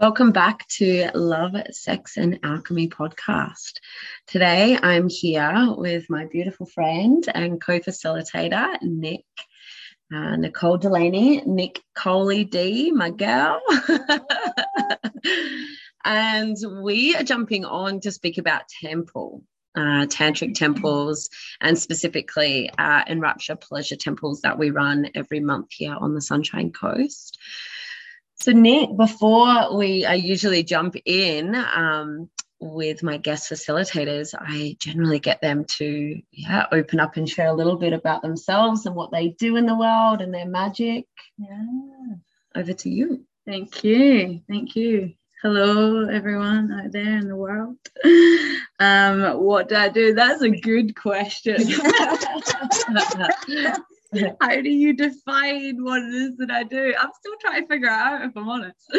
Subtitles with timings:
[0.00, 3.72] Welcome back to Love, Sex, and Alchemy podcast.
[4.26, 9.26] Today I'm here with my beautiful friend and co facilitator, Nick.
[10.10, 13.60] Uh, Nicole Delaney, Nick Coley D, my girl.
[16.06, 19.44] and we are jumping on to speak about temple,
[19.74, 21.28] uh, tantric temples,
[21.60, 26.72] and specifically uh, Enrapture Pleasure temples that we run every month here on the Sunshine
[26.72, 27.36] Coast.
[28.40, 35.18] So, Nick, before we I usually jump in um, with my guest facilitators, I generally
[35.18, 39.12] get them to yeah open up and share a little bit about themselves and what
[39.12, 41.04] they do in the world and their magic.
[41.36, 42.14] Yeah.
[42.56, 43.26] Over to you.
[43.46, 44.40] Thank you.
[44.48, 45.12] Thank you.
[45.42, 47.76] Hello, everyone out there in the world.
[48.78, 50.14] Um, what do I do?
[50.14, 51.56] That's a good question.
[54.40, 56.94] how do you define what it is that I do?
[56.98, 58.90] I'm still trying to figure out if I'm honest.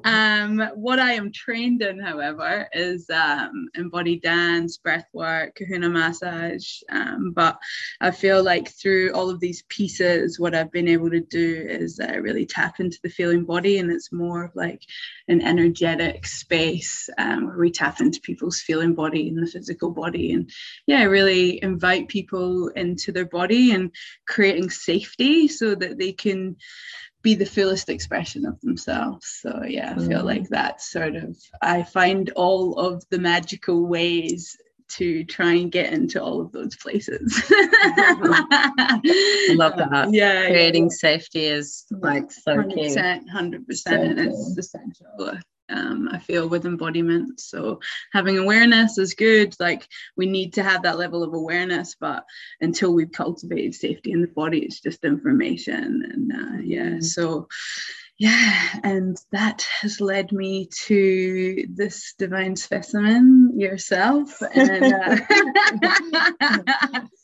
[0.04, 6.80] um, what I am trained in, however, is um, embodied dance, breath work, kahuna massage.
[6.90, 7.58] Um, but
[8.02, 11.98] I feel like through all of these pieces, what I've been able to do is
[11.98, 14.82] uh, really tap into the feeling body, and it's more of like
[15.28, 20.32] an energetic space um, where we tap into people's feeling body and the physical body,
[20.32, 20.50] and
[20.86, 23.90] yeah, really invite people into their body and
[24.28, 26.56] create creating safety so that they can
[27.22, 29.26] be the fullest expression of themselves.
[29.42, 30.24] So yeah, I feel mm.
[30.24, 34.56] like that's sort of I find all of the magical ways
[34.92, 37.40] to try and get into all of those places.
[37.50, 39.00] I
[39.50, 40.12] love that.
[40.12, 40.46] Yeah.
[40.46, 40.96] Creating yeah.
[40.96, 42.96] safety is like so 100%, key.
[42.96, 45.06] 100%, so and it's essential
[45.70, 47.40] um, I feel with embodiment.
[47.40, 47.80] So
[48.12, 49.54] having awareness is good.
[49.58, 52.24] Like we need to have that level of awareness, but
[52.60, 56.02] until we've cultivated safety in the body, it's just information.
[56.10, 57.00] And uh, yeah, mm-hmm.
[57.00, 57.48] so
[58.18, 64.42] yeah, and that has led me to this divine specimen yourself.
[64.54, 67.00] And uh,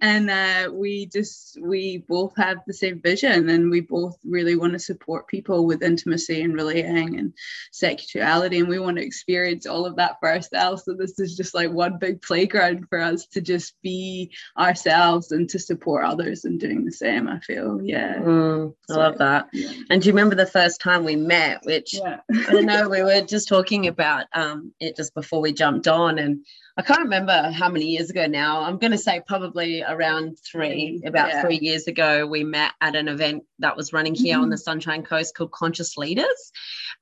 [0.00, 4.72] and uh, we just we both have the same vision and we both really want
[4.72, 7.32] to support people with intimacy and relating and
[7.72, 11.54] sexuality and we want to experience all of that for ourselves so this is just
[11.54, 16.58] like one big playground for us to just be ourselves and to support others in
[16.58, 19.72] doing the same i feel yeah mm, i so, love that yeah.
[19.90, 22.18] and do you remember the first time we met which yeah.
[22.48, 26.18] i don't know we were just talking about um, it just before we jumped on
[26.18, 26.44] and
[26.78, 28.60] I can't remember how many years ago now.
[28.60, 31.42] I'm going to say probably around three, about yeah.
[31.42, 34.44] three years ago, we met at an event that was running here mm-hmm.
[34.44, 36.52] on the Sunshine Coast called Conscious Leaders.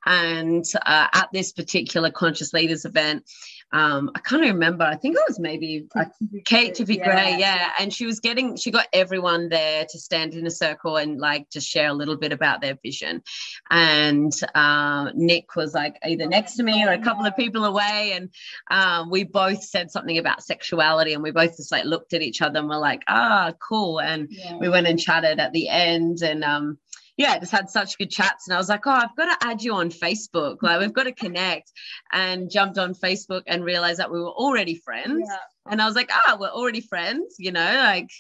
[0.07, 3.25] And uh, at this particular Conscious Leaders event,
[3.73, 4.85] um, I can't remember.
[4.85, 6.05] I think it was maybe uh,
[6.45, 7.05] Kate Tippy yeah.
[7.05, 7.71] Gray, yeah.
[7.81, 11.51] And she was getting, she got everyone there to stand in a circle and like
[11.51, 13.23] just share a little bit about their vision.
[13.71, 18.13] And uh, Nick was like either next to me or a couple of people away,
[18.15, 18.31] and
[18.71, 22.43] um, we both said something about sexuality, and we both just like looked at each
[22.43, 24.01] other and we're like, ah, cool.
[24.01, 24.57] And yeah.
[24.59, 26.79] we went and chatted at the end, and um,
[27.17, 28.49] yeah, just had such good chats.
[28.49, 30.59] And I was like, oh, I've got to add you on Facebook.
[30.63, 31.73] Like, we've got to connect.
[32.13, 35.29] And jumped on Facebook and realized that we were already friends.
[35.29, 35.37] Yeah.
[35.67, 38.11] And I was like, ah, oh, we're already friends, you know, like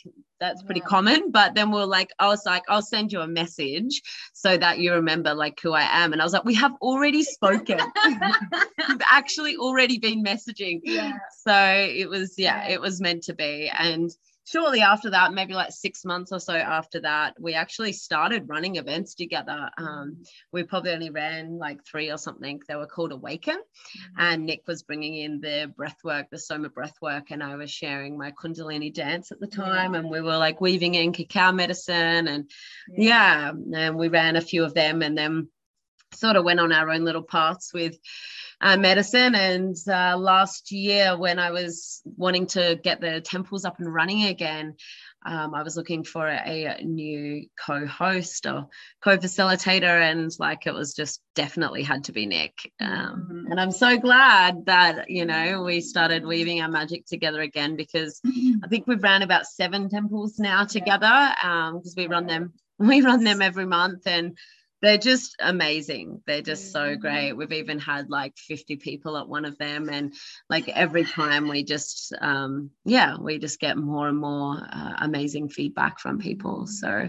[0.40, 0.86] that's pretty yeah.
[0.86, 1.30] common.
[1.30, 4.00] But then we are like, I was like, I'll send you a message
[4.32, 6.12] so that you remember like who I am.
[6.12, 7.78] And I was like, we have already spoken.
[8.88, 10.80] We've actually already been messaging.
[10.84, 11.12] Yeah.
[11.44, 13.70] So it was, yeah, it was meant to be.
[13.78, 14.10] And
[14.44, 18.76] shortly after that, maybe like six months or so after that, we actually started running
[18.76, 19.70] events together.
[19.78, 20.22] Um,
[20.52, 22.60] we probably only ran like three or something.
[22.68, 24.20] They were called Awaken, mm-hmm.
[24.20, 27.70] and Nick was bringing in the breath work, the Soma breath work, and I was
[27.70, 30.00] sharing my Kundalini dance at the time, yeah.
[30.00, 32.50] and we were like weaving in cacao medicine, and
[32.96, 33.52] yeah.
[33.72, 35.48] yeah, and we ran a few of them, and then
[36.14, 37.98] sort of went on our own little paths with
[38.64, 39.34] uh, medicine.
[39.34, 44.24] And uh, last year, when I was wanting to get the temples up and running
[44.24, 44.76] again,
[45.26, 48.68] um, I was looking for a, a new co-host or
[49.02, 52.52] co-facilitator, and like it was just definitely had to be Nick.
[52.80, 53.52] Um, mm-hmm.
[53.52, 58.20] And I'm so glad that you know we started weaving our magic together again because
[58.26, 63.00] I think we've ran about seven temples now together because um, we run them we
[63.00, 64.36] run them every month and
[64.84, 66.20] they're just amazing.
[66.26, 67.00] They're just so mm-hmm.
[67.00, 67.32] great.
[67.32, 69.88] We've even had like 50 people at one of them.
[69.88, 70.12] And
[70.50, 75.48] like every time we just, um, yeah, we just get more and more uh, amazing
[75.48, 76.66] feedback from people.
[76.66, 77.08] So,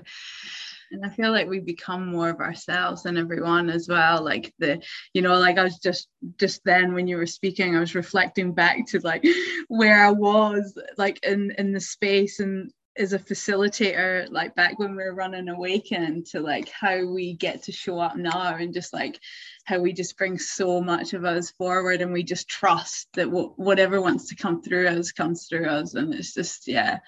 [0.92, 4.80] and i feel like we become more of ourselves and everyone as well like the
[5.14, 6.08] you know like i was just
[6.38, 9.26] just then when you were speaking i was reflecting back to like
[9.68, 14.92] where i was like in in the space and as a facilitator like back when
[14.96, 18.94] we were running awaken to like how we get to show up now and just
[18.94, 19.20] like
[19.66, 23.54] how we just bring so much of us forward and we just trust that w-
[23.58, 25.96] whatever wants to come through us comes through us.
[25.96, 27.00] And it's just yeah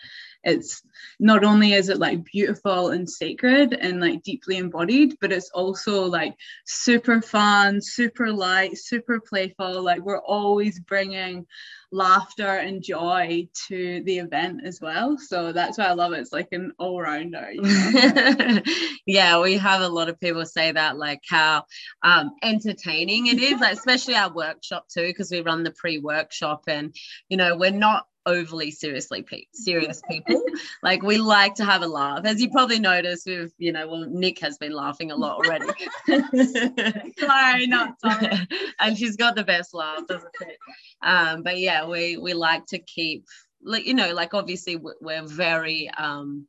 [0.47, 0.81] it's
[1.19, 6.05] not only is it like beautiful and sacred and like deeply embodied but it's also
[6.05, 6.33] like
[6.65, 9.81] super fun super light super playful.
[9.81, 11.45] Like we're always bringing
[11.91, 15.17] laughter and joy to the event as well.
[15.17, 16.19] So that's why i love it.
[16.19, 18.61] It's like an all-rounder you know?
[19.05, 21.63] yeah we have a lot of people say that like how
[22.03, 26.95] um, entertaining it is like especially our workshop too because we run the pre-workshop and
[27.29, 30.43] you know we're not overly seriously pe- serious people.
[30.83, 32.25] like we like to have a laugh.
[32.25, 35.65] As you probably noticed, with you know, well, Nick has been laughing a lot already.
[37.17, 38.47] sorry, not sorry.
[38.79, 40.57] and she's got the best laugh, doesn't it?
[41.01, 43.25] Um, but yeah, we we like to keep
[43.63, 46.45] like you know, like obviously we're very um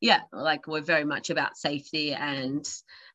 [0.00, 2.68] yeah, like we're very much about safety and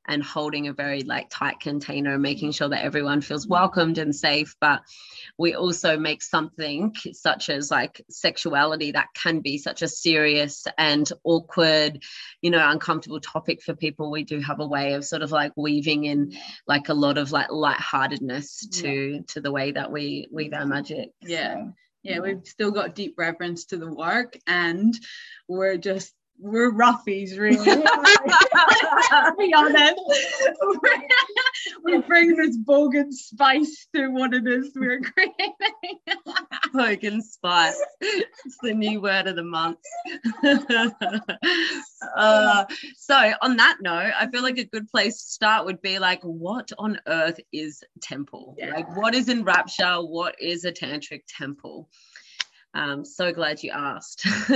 [0.07, 4.15] and holding a very like tight container and making sure that everyone feels welcomed and
[4.15, 4.55] safe.
[4.59, 4.81] But
[5.37, 11.09] we also make something such as like sexuality that can be such a serious and
[11.23, 12.03] awkward
[12.41, 14.11] you know uncomfortable topic for people.
[14.11, 16.33] We do have a way of sort of like weaving in
[16.67, 19.19] like a lot of like lightheartedness to yeah.
[19.27, 21.09] to the way that we weave our magic.
[21.21, 21.67] Yeah
[22.07, 24.97] yeah, we've still got deep reverence to the work and
[25.47, 27.65] we're just we're roughies, really.
[27.65, 29.95] to be honest,
[31.83, 35.53] we bring this bogan spice to what it is we're creating.
[36.73, 37.81] bogan spice.
[38.01, 39.79] It's the new word of the month.
[42.15, 45.99] uh, so, on that note, I feel like a good place to start would be
[45.99, 48.55] like, what on earth is temple?
[48.57, 48.73] Yeah.
[48.73, 49.95] Like, what is Enrapture?
[49.95, 51.89] What is a tantric temple?
[52.77, 54.21] Um, so glad you asked.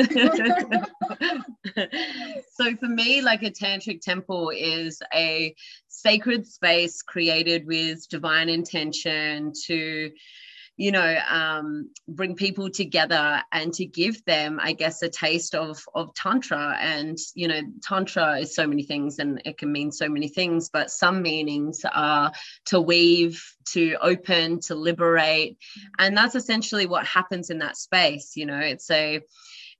[2.53, 5.55] so for me, like a tantric temple is a
[5.87, 10.11] sacred space created with divine intention to
[10.77, 15.83] you know um, bring people together and to give them i guess a taste of
[15.93, 16.77] of tantra.
[16.79, 20.69] And you know tantra is so many things and it can mean so many things
[20.69, 22.31] but some meanings are
[22.65, 25.57] to weave to open to liberate.
[25.99, 28.59] And that's essentially what happens in that space you know.
[28.59, 29.21] It's a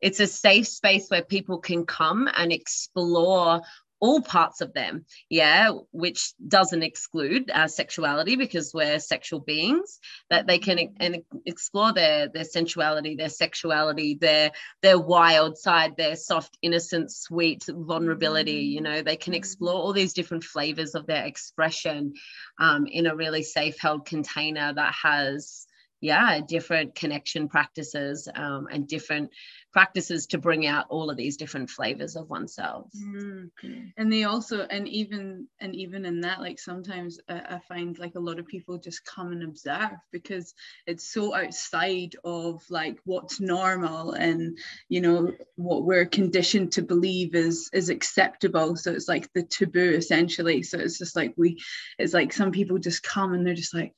[0.02, 3.62] it's a safe space where people can come and explore
[4.02, 10.00] all parts of them, yeah, which doesn't exclude our sexuality because we're sexual beings,
[10.32, 14.52] that they can and explore their their sensuality, their sexuality, their
[14.82, 18.64] their wild side, their soft, innocent, sweet vulnerability.
[18.64, 22.14] You know, they can explore all these different flavors of their expression
[22.60, 25.68] um, in a really safe held container that has
[26.02, 29.30] yeah different connection practices um, and different
[29.72, 32.88] practices to bring out all of these different flavors of oneself.
[32.98, 33.50] Mm.
[33.98, 38.20] and they also and even and even in that like sometimes i find like a
[38.20, 40.54] lot of people just come and observe because
[40.88, 44.58] it's so outside of like what's normal and
[44.90, 48.76] you know what we're conditioned to believe is is acceptable.
[48.76, 50.64] So it's like the taboo essentially.
[50.64, 51.62] So it's just like we
[51.98, 53.94] it's like some people just come and they're just like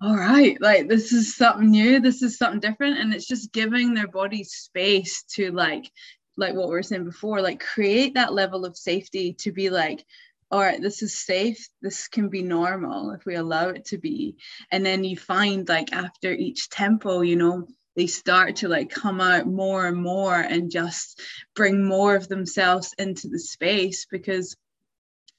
[0.00, 2.98] all right, like this is something new, this is something different.
[2.98, 5.90] And it's just giving their body space to like,
[6.36, 10.04] like what we were saying before, like create that level of safety to be like,
[10.50, 11.68] all right, this is safe.
[11.82, 14.36] This can be normal if we allow it to be.
[14.70, 17.66] And then you find like after each tempo, you know,
[17.96, 21.20] they start to like come out more and more and just
[21.54, 24.54] bring more of themselves into the space because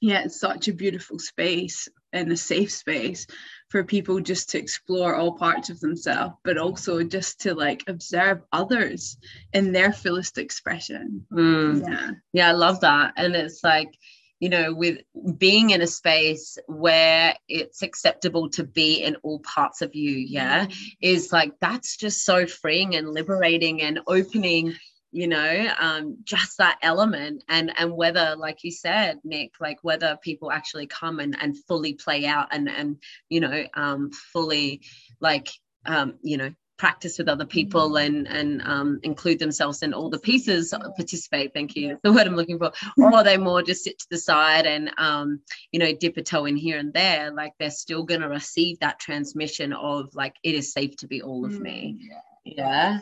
[0.00, 3.26] yeah it's such a beautiful space and a safe space
[3.68, 8.40] for people just to explore all parts of themselves, but also just to like observe
[8.52, 9.18] others
[9.52, 11.26] in their fullest expression.
[11.32, 11.86] Mm.
[11.86, 12.10] Yeah.
[12.32, 13.12] Yeah, I love that.
[13.16, 13.94] And it's like,
[14.40, 14.98] you know, with
[15.36, 20.66] being in a space where it's acceptable to be in all parts of you, yeah,
[20.66, 20.74] mm.
[21.00, 24.74] is like that's just so freeing and liberating and opening
[25.10, 30.18] you know um, just that element and and whether like you said nick like whether
[30.22, 32.96] people actually come and and fully play out and and
[33.28, 34.82] you know um, fully
[35.20, 35.48] like
[35.86, 38.06] um, you know practice with other people mm.
[38.06, 42.26] and and um, include themselves in all the pieces participate thank you That's the word
[42.26, 45.40] i'm looking for or they more just sit to the side and um,
[45.72, 48.78] you know dip a toe in here and there like they're still going to receive
[48.80, 51.96] that transmission of like it is safe to be all of me.
[51.98, 52.08] mm,
[52.44, 53.00] yeah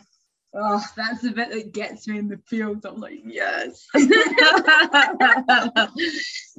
[0.59, 2.85] oh, that's the bit that gets me in the field.
[2.87, 3.87] I'm like, yes.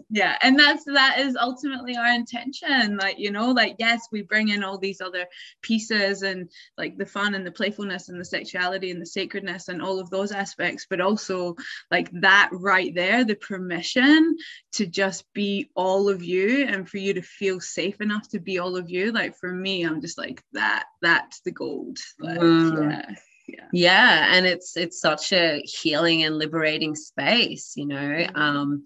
[0.10, 0.38] yeah.
[0.42, 2.98] And that's that is ultimately our intention.
[2.98, 5.25] Like, you know, like, yes, we bring in all these other
[5.62, 9.82] pieces and like the fun and the playfulness and the sexuality and the sacredness and
[9.82, 11.56] all of those aspects, but also
[11.89, 14.38] like that right there, the permission
[14.74, 18.60] to just be all of you and for you to feel safe enough to be
[18.60, 19.12] all of you.
[19.12, 21.98] Like for me, I'm just like that, that's the gold.
[22.20, 22.92] Like, mm.
[22.92, 23.16] yeah
[23.48, 23.68] yeah.
[23.72, 28.36] yeah and it's it's such a healing and liberating space you know mm-hmm.
[28.36, 28.84] um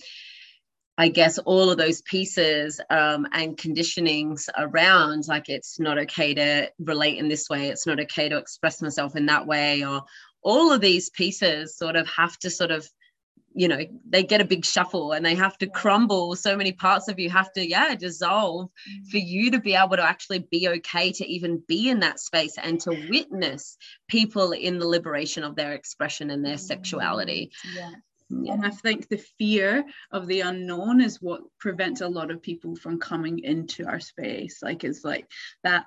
[0.98, 6.70] I guess all of those pieces um, and conditionings around, like it's not okay to
[6.80, 10.04] relate in this way, it's not okay to express myself in that way, or
[10.44, 12.88] all of these pieces sort of have to sort of
[13.54, 17.08] you know they get a big shuffle and they have to crumble so many parts
[17.08, 19.10] of you have to yeah dissolve mm-hmm.
[19.10, 22.58] for you to be able to actually be okay to even be in that space
[22.58, 23.78] and to witness
[24.08, 27.92] people in the liberation of their expression and their sexuality yeah
[28.32, 28.54] yeah.
[28.54, 32.76] And I think the fear of the unknown is what prevents a lot of people
[32.76, 34.60] from coming into our space.
[34.62, 35.28] Like it's like
[35.64, 35.86] that,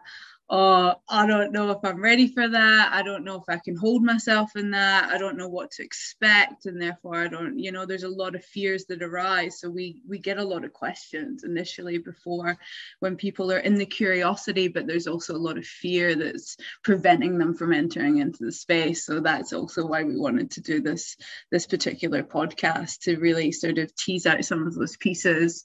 [0.56, 2.92] oh, I don't know if I'm ready for that.
[2.92, 5.10] I don't know if I can hold myself in that.
[5.10, 6.66] I don't know what to expect.
[6.66, 9.58] And therefore I don't, you know, there's a lot of fears that arise.
[9.58, 12.56] So we we get a lot of questions initially before
[13.00, 17.36] when people are in the curiosity, but there's also a lot of fear that's preventing
[17.36, 19.04] them from entering into the space.
[19.04, 21.16] So that's also why we wanted to do this
[21.50, 25.64] this particular podcast to really sort of tease out some of those pieces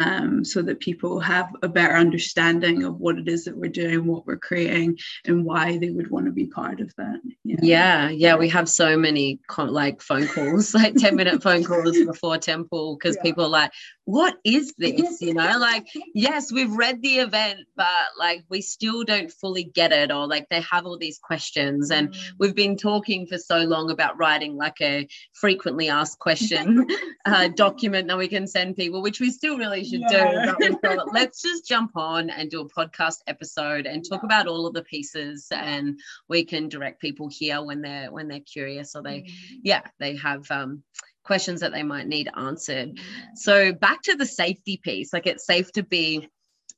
[0.00, 4.06] um, so that people have a better understanding of what it is that we're doing,
[4.06, 7.20] what we're creating, and why they would want to be part of that.
[7.44, 12.38] Yeah, yeah, we have so many like phone calls, like 10 minute phone calls before
[12.38, 13.22] temple, because yeah.
[13.22, 13.72] people are like,
[14.04, 15.20] what is this?
[15.20, 17.86] You know, like, yes, we've read the event, but
[18.18, 21.90] like we still don't fully get it, or like they have all these questions.
[21.90, 22.18] And mm.
[22.38, 26.86] we've been talking for so long about writing like a frequently asked question
[27.26, 30.54] uh, document that we can send people, which we still really should yeah.
[30.58, 30.78] do.
[30.82, 34.26] Thought, let's just jump on and do a podcast episode and talk yeah.
[34.26, 38.40] about all of the pieces, and we can direct people here when they're when they're
[38.40, 39.56] curious or they, mm-hmm.
[39.62, 40.82] yeah, they have um,
[41.24, 42.96] questions that they might need answered.
[42.96, 43.34] Mm-hmm.
[43.36, 46.28] So back to the safety piece, like it's safe to be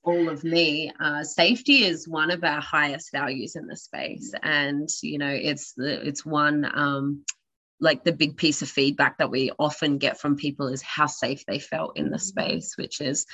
[0.03, 4.49] all of me uh, safety is one of our highest values in the space mm-hmm.
[4.49, 7.23] and you know it's the it's one um
[7.81, 11.45] like the big piece of feedback that we often get from people is how safe
[11.47, 12.41] they felt in the mm-hmm.
[12.41, 13.27] space, which is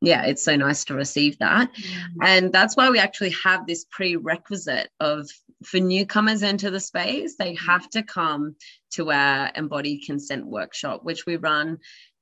[0.00, 1.72] yeah, it's so nice to receive that.
[1.72, 2.22] Mm-hmm.
[2.22, 5.28] And that's why we actually have this prerequisite of
[5.64, 7.66] for newcomers into the space, they mm-hmm.
[7.66, 8.54] have to come
[8.92, 11.78] to our embodied consent workshop, which we run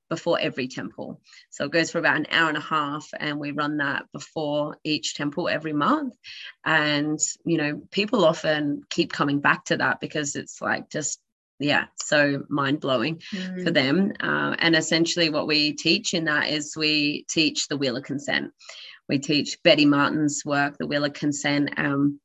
[0.08, 1.20] before every temple.
[1.50, 4.78] So it goes for about an hour and a half, and we run that before
[4.84, 6.14] each temple every month.
[6.64, 11.20] And, you know, people often keep coming back to that because it's like just
[11.58, 13.64] yeah so mind blowing mm.
[13.64, 17.96] for them uh, and essentially what we teach in that is we teach the wheel
[17.96, 18.52] of consent
[19.08, 22.20] we teach betty martin's work the wheel of consent um,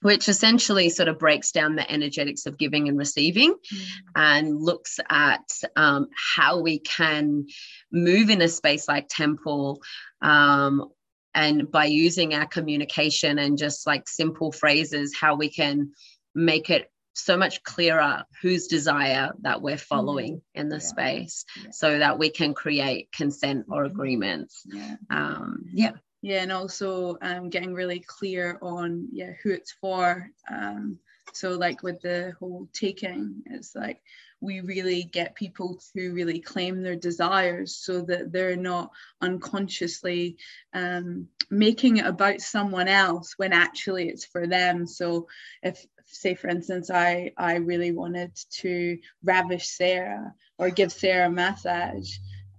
[0.00, 3.86] which essentially sort of breaks down the energetics of giving and receiving mm.
[4.16, 7.46] and looks at um, how we can
[7.92, 9.80] move in a space like temple
[10.20, 10.88] um,
[11.34, 15.92] and by using our communication and just like simple phrases how we can
[16.34, 20.60] make it so much clearer whose desire that we're following mm-hmm.
[20.60, 20.80] in the yeah.
[20.80, 21.70] space yeah.
[21.70, 23.94] so that we can create consent or mm-hmm.
[23.94, 25.92] agreements yeah um, yeah
[26.22, 30.98] yeah and also um, getting really clear on yeah who it's for um,
[31.32, 34.00] so like with the whole taking it's like
[34.40, 38.90] we really get people to really claim their desires so that they're not
[39.20, 40.36] unconsciously
[40.74, 45.28] um, making it about someone else when actually it's for them so
[45.62, 51.30] if say for instance i i really wanted to ravish sarah or give sarah a
[51.30, 52.10] massage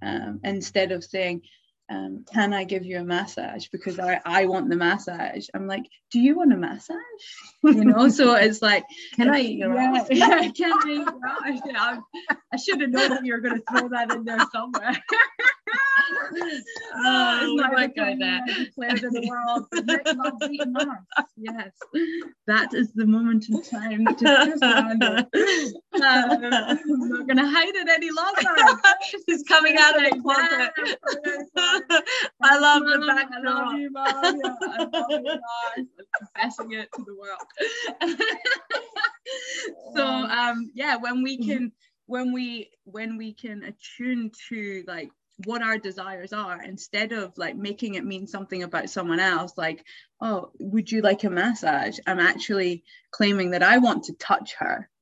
[0.01, 1.41] um, instead of saying
[1.93, 5.47] um, can I give you a massage because I, I want the massage.
[5.53, 6.97] I'm like, do you want a massage?
[7.63, 8.83] You know, so it's like,
[9.15, 11.99] can I eat your yeah, yeah, can I eat your I,
[12.51, 14.91] I should have known that you were going to throw that in there somewhere.
[16.95, 18.41] oh, it's not like that.
[18.45, 19.65] Declared in the world.
[21.37, 21.71] Yes,
[22.47, 24.57] that is the moment in time to
[25.95, 28.79] I'm not going to hide it any longer.
[29.27, 30.71] She's coming out of the closet.
[32.41, 34.41] I love the back I love you, mom.
[34.43, 35.41] Yeah, I love you, mom.
[35.77, 35.89] I'm
[36.35, 37.39] confessing it to the world.
[39.95, 41.71] so um, yeah, when we can
[42.05, 45.09] when we when we can attune to like
[45.45, 49.83] what our desires are instead of like making it mean something about someone else like
[50.21, 54.87] oh would you like a massage i'm actually claiming that i want to touch her
[54.87, 54.92] Mm-hmm.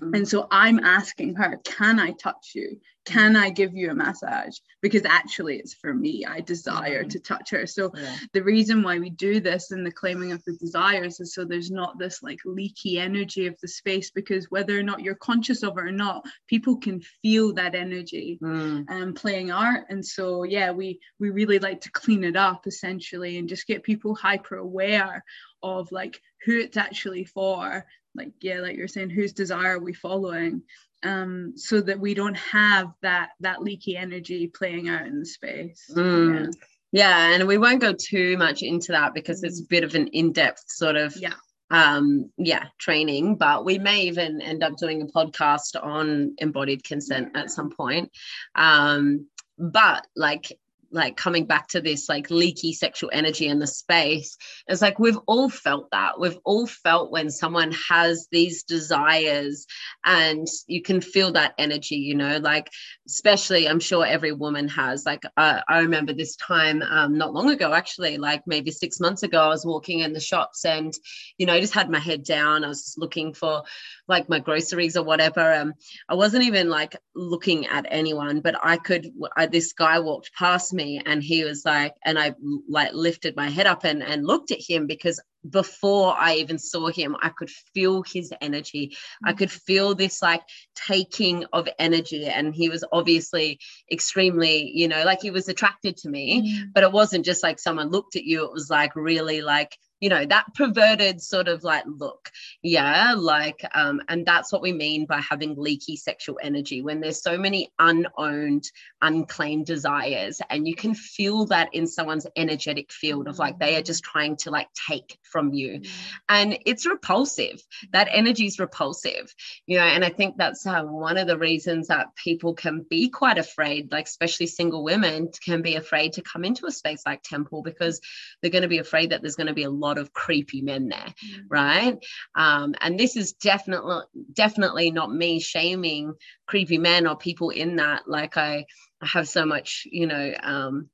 [0.00, 2.80] And so I'm asking her, can I touch you?
[3.06, 4.56] Can I give you a massage?
[4.82, 6.26] Because actually, it's for me.
[6.26, 7.08] I desire mm-hmm.
[7.08, 7.66] to touch her.
[7.66, 8.16] So, yeah.
[8.34, 11.70] the reason why we do this and the claiming of the desires is so there's
[11.70, 15.78] not this like leaky energy of the space, because whether or not you're conscious of
[15.78, 18.88] it or not, people can feel that energy mm.
[18.90, 19.86] um, playing art.
[19.88, 23.82] And so, yeah, we we really like to clean it up essentially and just get
[23.82, 25.24] people hyper aware
[25.62, 27.86] of like who it's actually for.
[28.14, 30.62] Like yeah like you're saying whose desire are we following?
[31.02, 35.90] Um so that we don't have that that leaky energy playing out in the space.
[35.94, 36.44] Mm.
[36.44, 36.50] yeah.
[36.92, 40.08] yeah and we won't go too much into that because it's a bit of an
[40.08, 41.34] in-depth sort of yeah.
[41.70, 47.36] um yeah training but we may even end up doing a podcast on embodied consent
[47.36, 48.10] at some point.
[48.54, 49.28] Um
[49.60, 50.58] but like
[50.92, 55.18] like coming back to this like leaky sexual energy in the space it's like we've
[55.26, 56.18] all felt that.
[56.18, 59.66] We've all felt when someone has these desires
[60.04, 62.38] and you can feel that energy you know?
[62.38, 62.70] Like
[63.06, 65.04] especially i'm sure every woman has.
[65.04, 69.22] Like uh, i remember this time um, not long ago actually like maybe six months
[69.22, 70.92] ago i was walking in the shops and
[71.38, 72.64] you know i just had my head down.
[72.64, 73.62] I was just looking for
[74.08, 75.74] like my groceries or whatever um,
[76.08, 80.72] i wasn't even like looking at anyone but i could I, this guy walked past
[80.72, 82.34] me me and he was like and i
[82.68, 86.88] like lifted my head up and and looked at him because before i even saw
[86.88, 89.28] him i could feel his energy mm-hmm.
[89.28, 90.42] i could feel this like
[90.74, 93.58] taking of energy and he was obviously
[93.90, 96.70] extremely you know like he was attracted to me mm-hmm.
[96.74, 100.08] but it wasn't just like someone looked at you it was like really like you
[100.08, 102.30] know that perverted sort of like look
[102.62, 107.22] yeah like um and that's what we mean by having leaky sexual energy when there's
[107.22, 108.64] so many unowned
[109.02, 113.82] unclaimed desires and you can feel that in someone's energetic field of like they are
[113.82, 115.88] just trying to like take from you mm.
[116.28, 119.34] and it's repulsive that energy is repulsive
[119.66, 123.08] you know and i think that's uh, one of the reasons that people can be
[123.08, 127.22] quite afraid like especially single women can be afraid to come into a space like
[127.22, 128.00] temple because
[128.40, 130.88] they're going to be afraid that there's going to be a lot of creepy men
[130.88, 131.42] there mm.
[131.48, 131.98] right
[132.34, 136.14] um, and this is definitely definitely not me shaming
[136.46, 138.64] creepy men or people in that like i
[139.00, 140.90] I have so much, you know, um,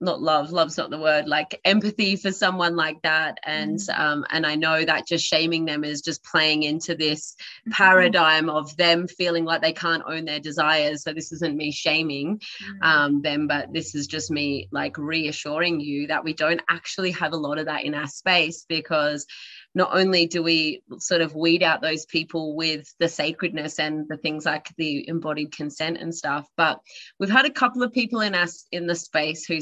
[0.00, 3.98] not love love's not the word like empathy for someone like that and mm.
[3.98, 7.72] um and i know that just shaming them is just playing into this mm-hmm.
[7.72, 12.38] paradigm of them feeling like they can't own their desires so this isn't me shaming
[12.38, 12.86] mm.
[12.86, 17.32] um them but this is just me like reassuring you that we don't actually have
[17.32, 19.26] a lot of that in our space because
[19.74, 24.16] not only do we sort of weed out those people with the sacredness and the
[24.16, 26.80] things like the embodied consent and stuff, but
[27.18, 29.58] we've had a couple of people in us in the space who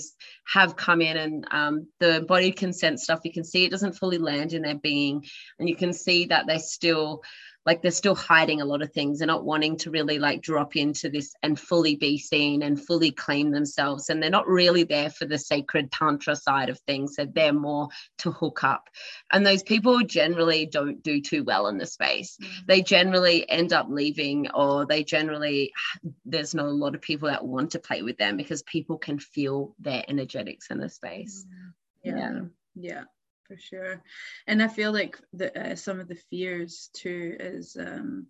[0.47, 4.19] have come in and um, the embodied consent stuff, you can see it doesn't fully
[4.19, 5.25] land in their being,
[5.59, 7.23] and you can see that they're still
[7.69, 9.19] like they're still hiding a lot of things.
[9.19, 13.11] They're not wanting to really like drop into this and fully be seen and fully
[13.11, 14.09] claim themselves.
[14.09, 17.15] And they're not really there for the sacred tantra side of things.
[17.15, 18.89] So they're more to hook up.
[19.31, 22.39] And those people generally don't do too well in the space.
[22.41, 22.63] Mm-hmm.
[22.69, 25.71] they generally end up leaving or they generally
[26.25, 29.19] there's not a lot of people that want to play with them because people can
[29.19, 31.45] feel their energetics in the space.
[31.45, 32.19] Mm-hmm.
[32.19, 32.33] yeah.
[32.33, 33.05] Yeah, yeah
[33.49, 34.03] for sure.
[34.47, 38.27] And i feel like the, uh, some of the fears too is um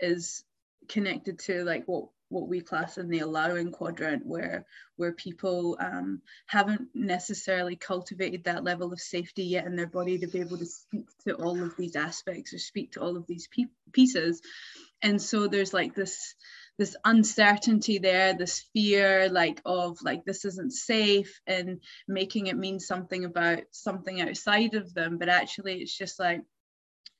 [0.00, 0.44] is
[0.88, 4.66] connected to like what what we class in the allowing quadrant where
[4.96, 10.26] where people um, haven't necessarily cultivated that level of safety yet in their body to
[10.26, 13.46] be able to speak to all of these aspects or speak to all of these
[13.48, 14.40] pe- pieces.
[15.02, 16.34] And so there's like this
[16.78, 22.78] this uncertainty there this fear like of like this isn't safe and making it mean
[22.78, 25.18] something about something outside of them.
[25.18, 26.42] But actually it's just like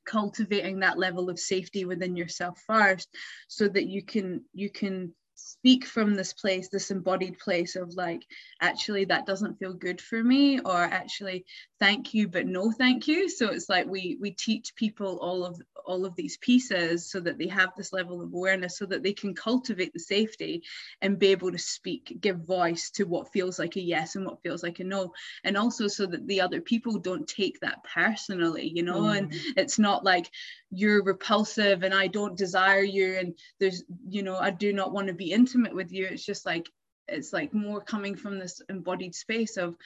[0.06, 3.08] cultivating that level of safety within yourself first
[3.48, 8.22] so that you can you can speak from this place this embodied place of like
[8.62, 11.44] actually that doesn't feel good for me or actually
[11.78, 13.28] thank you but no thank you.
[13.28, 17.38] So it's like we we teach people all of all of these pieces so that
[17.38, 20.62] they have this level of awareness so that they can cultivate the safety
[21.01, 24.42] and be able to speak give voice to what feels like a yes and what
[24.42, 25.12] feels like a no.
[25.44, 29.03] And also so that the other people don't take that personally you know?
[29.03, 29.18] Mm.
[29.18, 30.31] and it's not like
[30.70, 35.09] you're repulsive and I don't desire you and there's you know I do not want
[35.09, 36.07] to be intimate with you.
[36.07, 36.68] It's just like
[37.09, 39.77] it's like more coming from this embodied space of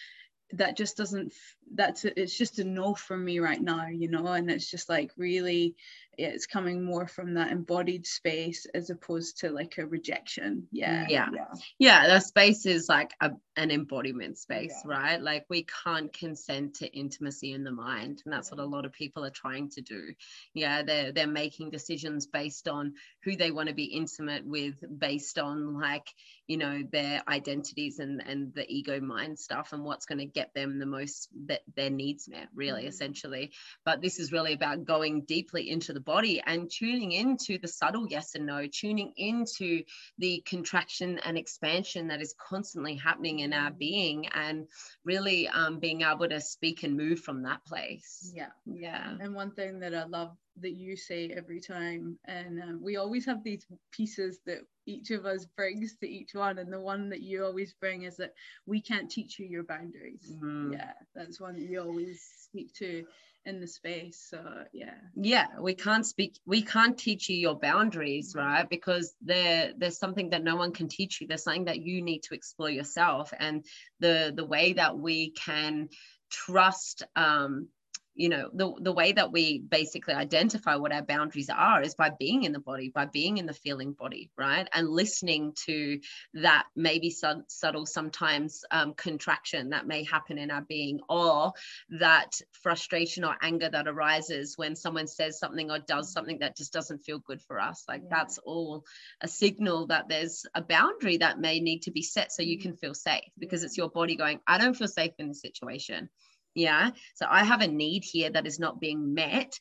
[0.53, 1.33] that just doesn't
[1.75, 5.11] that's it's just a no for me right now you know and it's just like
[5.17, 5.75] really
[6.21, 10.67] it's coming more from that embodied space as opposed to like a rejection.
[10.71, 11.29] Yeah yeah.
[11.33, 11.45] yeah,
[11.79, 14.91] yeah the space is like a, an embodiment space yeah.
[14.91, 15.23] right?
[15.23, 18.73] Like we can't consent to intimacy in the mind and that's what a mm.
[18.73, 20.13] lot of people are trying to do.
[20.53, 25.38] Yeah they're they're making decisions based on who they want to be intimate with based
[25.38, 26.14] on like
[26.46, 30.52] you know their identities and and the ego mind stuff and what's going to get
[30.52, 32.88] them the most that their needs met really mm-hmm.
[32.88, 33.52] essentially
[33.85, 38.06] but this is really about going deeply into the body and tuning into the subtle
[38.09, 39.83] yes and no tuning into
[40.18, 43.78] the contraction and expansion that is constantly happening in our mm-hmm.
[43.78, 44.66] being and
[45.04, 49.52] really um, being able to speak and move from that place yeah yeah and one
[49.52, 52.18] thing that i love that you say every time.
[52.27, 56.59] And um, we always have these pieces that each of us brings to each one.
[56.59, 58.35] And the one that you always bring is that
[58.66, 60.33] we can't teach you your boundaries.
[60.33, 60.73] Mm-hmm.
[60.73, 63.05] yeah that's one that you always speak to
[63.46, 64.27] in the space.
[64.29, 64.42] So
[64.73, 64.94] yeah.
[65.14, 68.46] Yeah we can't speak we can't teach you your boundaries mm-hmm.
[68.46, 68.68] right?
[68.68, 71.27] Because there there's something that no one can teach you.
[71.27, 73.33] There's something that you need to explore yourself.
[73.38, 73.64] And
[74.01, 75.88] the the way that we can
[76.31, 77.68] trust um
[78.14, 82.11] you know the, the way that we basically identify what our boundaries are is by
[82.18, 84.68] being in the body by being in the feeling body right?
[84.73, 86.01] And listening to
[86.35, 91.53] that maybe sub- subtle sometimes um, contraction that may happen in our being or
[92.01, 96.73] that frustration or anger that arises when someone says something or does something that just
[96.73, 97.85] doesn't feel good for us.
[97.87, 98.09] Like yeah.
[98.11, 98.85] that's all
[99.20, 102.62] a signal that there's a boundary that may need to be set so you mm-hmm.
[102.62, 106.09] can feel safe because it's your body going i don't feel safe in this situation
[106.55, 106.91] yeah.
[107.15, 109.59] So i have a need here that is not being met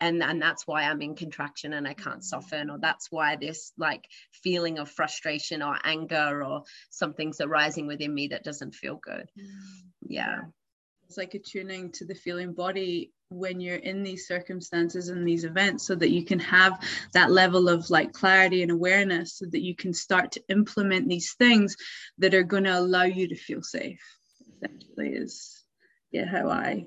[0.00, 3.72] and and that's why i'm in contraction and i can't soften or that's why this
[3.78, 4.04] like
[4.42, 9.30] feeling of frustration or anger or something's arising within me that doesn't feel good.
[9.38, 9.46] Mm.
[10.08, 10.40] yeah.
[11.08, 15.86] It's like attuning to the feeling body when you're in these circumstances and these events
[15.86, 16.80] so that you can have
[17.12, 21.34] that level of like clarity and awareness so that you can start to implement these
[21.34, 21.76] things
[22.18, 24.00] that are going to allow you to feel safe
[24.56, 25.55] essentially is
[26.16, 26.86] yeah how I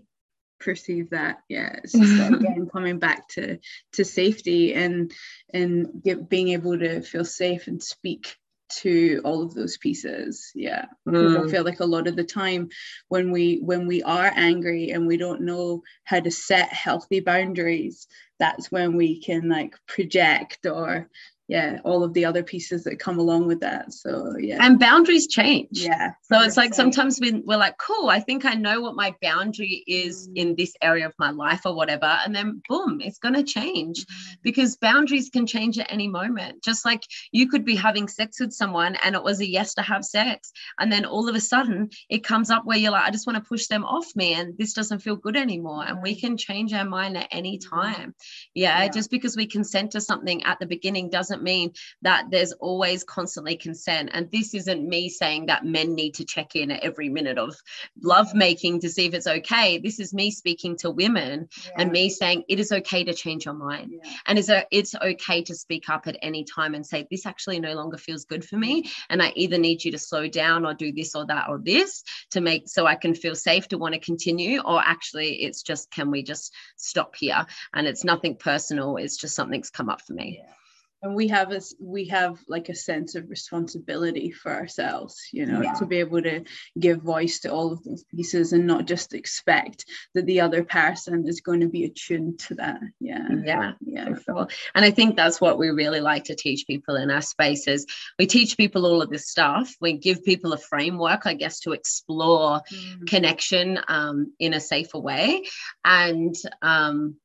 [0.59, 3.59] perceive that yeah it's just again coming back to
[3.93, 5.13] to safety and
[5.53, 8.35] and get, being able to feel safe and speak
[8.69, 11.47] to all of those pieces yeah mm.
[11.47, 12.69] i feel like a lot of the time
[13.07, 18.05] when we when we are angry and we don't know how to set healthy boundaries
[18.37, 21.09] that's when we can like project or
[21.49, 23.91] yeah all of the other pieces that come along with that.
[23.91, 24.65] So yeah.
[24.65, 25.81] And boundaries change.
[25.81, 29.13] Yeah so it's like sometimes we, we're like cool i think i know what my
[29.21, 30.33] boundary is mm.
[30.35, 32.05] in this area of my life or whatever.
[32.23, 34.35] And then boom it's going to change mm.
[34.43, 36.63] because boundaries can change at any moment.
[36.63, 39.81] Just like you could be having sex with someone and it was a yes to
[39.81, 43.11] have sex and then all of a sudden it comes up where you're like i
[43.11, 45.83] just want to push them off me and this doesn't feel good anymore.
[45.85, 47.69] And we can change our mind at any mm.
[47.69, 48.15] time.
[48.53, 48.89] Yeah, yeah.
[48.89, 53.03] just because we consent to something at the beginning doesn't doesn't mean that there's always
[53.03, 54.09] constantly consent.
[54.13, 57.55] And this isn't me saying that men need to check in at every minute of
[58.01, 59.77] lovemaking to see if it's okay.
[59.77, 61.71] This is me speaking to women yeah.
[61.77, 63.93] and me saying it is okay to change your mind.
[63.93, 64.11] Yeah.
[64.27, 67.59] And it's, a, it's okay to speak up at any time and say, this actually
[67.59, 68.89] no longer feels good for me.
[69.09, 72.03] And I either need you to slow down or do this or that or this
[72.31, 74.61] to make so I can feel safe to want to continue.
[74.61, 77.45] Or actually, it's just, can we just stop here?
[77.73, 80.41] And it's nothing personal, it's just something's come up for me.
[80.43, 80.53] Yeah
[81.01, 85.61] and we have a we have like a sense of responsibility for ourselves you know
[85.61, 85.73] yeah.
[85.73, 86.43] to be able to
[86.79, 91.27] give voice to all of those pieces and not just expect that the other person
[91.27, 94.47] is going to be attuned to that yeah yeah yeah sure.
[94.75, 97.85] and i think that's what we really like to teach people in our spaces
[98.17, 101.71] we teach people all of this stuff we give people a framework i guess to
[101.71, 103.05] explore mm-hmm.
[103.05, 105.43] connection um, in a safer way
[105.85, 107.15] and um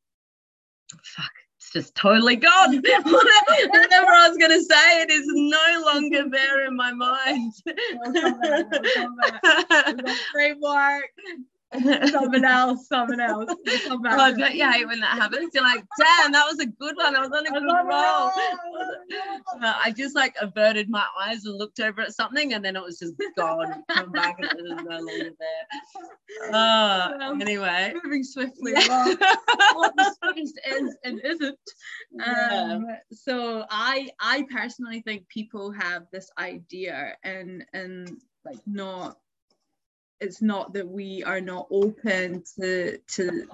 [1.02, 1.32] fuck
[1.70, 2.76] just totally gone.
[3.04, 7.52] Whatever I was going to say, it is no longer there in my mind.
[10.32, 11.53] Framework someone else,
[12.10, 12.88] someone else.
[12.88, 13.50] Someone else.
[13.50, 15.50] Oh, don't you hate when that happens?
[15.54, 17.16] You're like, damn, that was a good one.
[17.16, 18.30] I was on a good roll.
[19.62, 22.82] Uh, I just like averted my eyes and looked over at something, and then it
[22.82, 23.82] was just gone.
[23.90, 26.04] Come back, and it was no longer there.
[26.52, 29.16] Oh, um, anyway, moving swiftly along.
[29.74, 31.58] what the is and isn't.
[32.14, 32.96] Um, yeah.
[33.12, 39.18] So I, I personally think people have this idea, and and like not
[40.24, 43.46] it's not that we are not open to to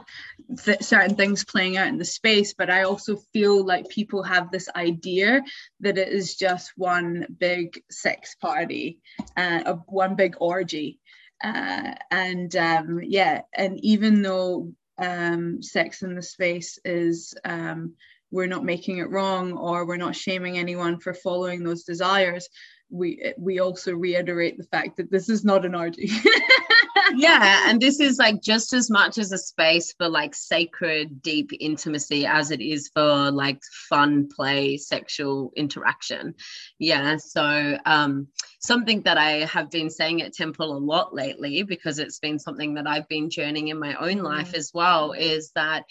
[0.65, 4.51] th- certain things playing out in the space but i also feel like people have
[4.51, 5.43] this idea
[5.81, 8.99] that it is just one big sex party
[9.37, 10.99] uh, one big orgy.
[11.43, 17.95] Uh, and um, yeah and even though um, sex in the space is um,
[18.31, 22.49] we're not making it wrong or we're not shaming anyone for following those desires
[22.91, 26.11] we we also reiterate the fact that this is not an orgy
[27.17, 31.51] yeah and this is like just as much as a space for like sacred deep
[31.61, 36.35] intimacy as it is for like fun play sexual interaction
[36.79, 38.27] yeah so um
[38.61, 42.75] something that i have been saying at temple a lot lately because it's been something
[42.75, 44.59] that i've been journeying in my own life mm.
[44.59, 45.85] as well is that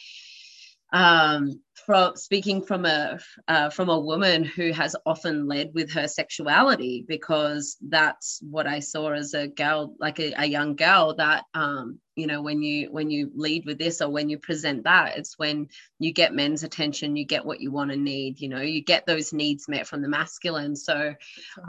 [0.91, 6.07] um, from speaking from a uh, from a woman who has often led with her
[6.07, 11.15] sexuality because that's what I saw as a girl, like a, a young girl.
[11.15, 14.83] That um, you know, when you when you lead with this or when you present
[14.83, 15.67] that, it's when
[15.99, 18.39] you get men's attention, you get what you want to need.
[18.39, 20.75] You know, you get those needs met from the masculine.
[20.75, 21.13] So,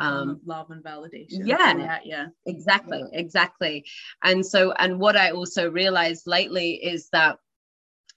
[0.00, 1.46] um, love and validation.
[1.46, 3.84] Yeah, yeah, yeah, exactly, exactly.
[4.24, 7.36] And so, and what I also realized lately is that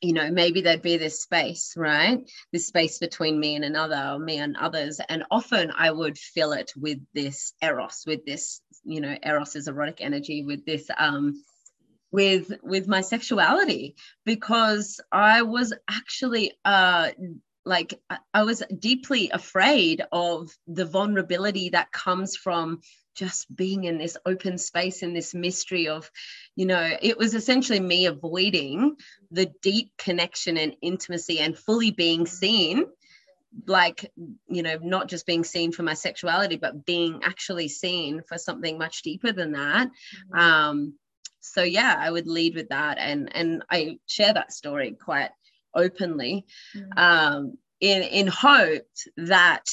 [0.04, 2.30] you know maybe there'd be this space right?
[2.52, 5.00] This space between me and another me and others.
[5.08, 9.68] And often i would fill it with this eros with this you know eros is
[9.68, 11.42] erotic energy with this um
[12.12, 13.96] with with my sexuality.
[14.26, 17.12] Because i was actually uh
[17.66, 17.98] like
[18.34, 22.82] i was deeply afraid of the vulnerability that comes from
[23.16, 26.10] just being in this open space in this mystery of
[26.56, 28.96] you know it was essentially me avoiding
[29.32, 32.86] the deep connection and intimacy and fully being seen
[33.68, 34.12] like
[34.48, 38.78] you know not just being seen for my sexuality but being actually seen for something
[38.78, 40.40] much deeper than that mm-hmm.
[40.40, 40.94] um
[41.40, 45.30] so yeah i would lead with that and and i share that story quite
[45.76, 46.46] openly
[46.76, 46.98] mm-hmm.
[46.98, 49.66] um in in hope that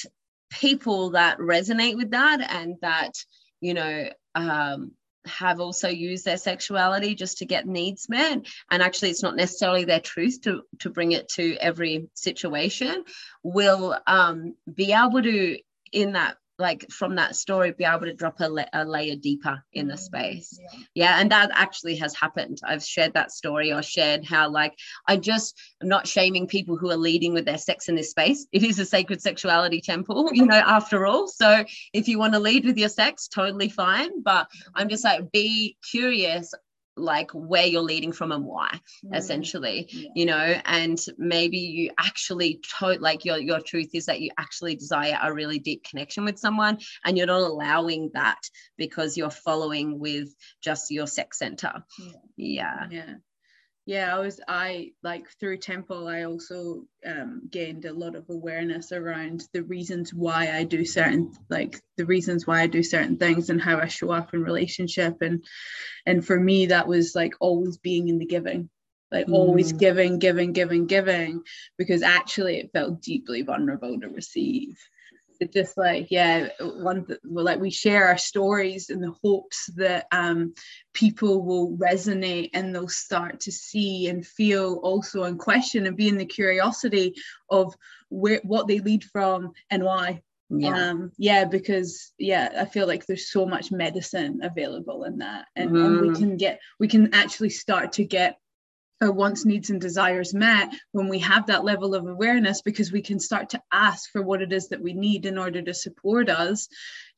[0.50, 3.12] people that resonate with that and that
[3.60, 4.92] you know um,
[5.26, 8.46] have also used their sexuality just to get needs met.
[8.70, 13.04] And actually it's not necessarily their truth to to bring it to every situation.
[13.42, 15.58] Will um, be able to
[15.92, 19.62] in that like from that story be able to drop a, la- a layer deeper
[19.72, 20.80] in the mm, space yeah.
[20.94, 21.20] yeah.
[21.20, 25.58] and that actually has happened i've shared that story or shared how like i just
[25.82, 28.78] am not shaming people who are leading with their sex in this space it is
[28.78, 32.76] a sacred sexuality temple you know after all so if you want to lead with
[32.76, 36.52] your sex totally fine but i'm just like be curious
[36.96, 39.16] like where you're leading from and why mm.
[39.16, 40.08] essentially yeah.
[40.14, 44.74] you know and maybe you actually to- like your your truth is that you actually
[44.74, 48.40] desire a really deep connection with someone and you're not allowing that
[48.76, 51.72] because you're following with just your sex center
[52.36, 53.14] yeah yeah, yeah
[53.90, 58.92] yeah i was i like through temple i also um, gained a lot of awareness
[58.92, 63.50] around the reasons why i do certain like the reasons why i do certain things
[63.50, 65.44] and how i show up in relationship and
[66.06, 68.70] and for me that was like always being in the giving
[69.10, 69.34] like mm.
[69.34, 71.42] always giving giving giving giving
[71.76, 74.78] because actually it felt deeply vulnerable to receive
[75.40, 80.54] it just like yeah one like we share our stories in the hopes that um,
[80.92, 86.08] people will resonate and they'll start to see and feel also and question and be
[86.08, 87.14] in the curiosity
[87.48, 87.74] of
[88.10, 90.22] where what they lead from and why
[90.52, 90.90] yeah.
[90.90, 95.70] Um, yeah because yeah i feel like there's so much medicine available in that and,
[95.70, 95.86] mm.
[95.86, 96.18] and we mm.
[96.18, 98.39] can get we can actually start to get
[99.00, 103.02] our wants, needs, and desires met when we have that level of awareness because we
[103.02, 106.28] can start to ask for what it is that we need in order to support
[106.28, 106.68] us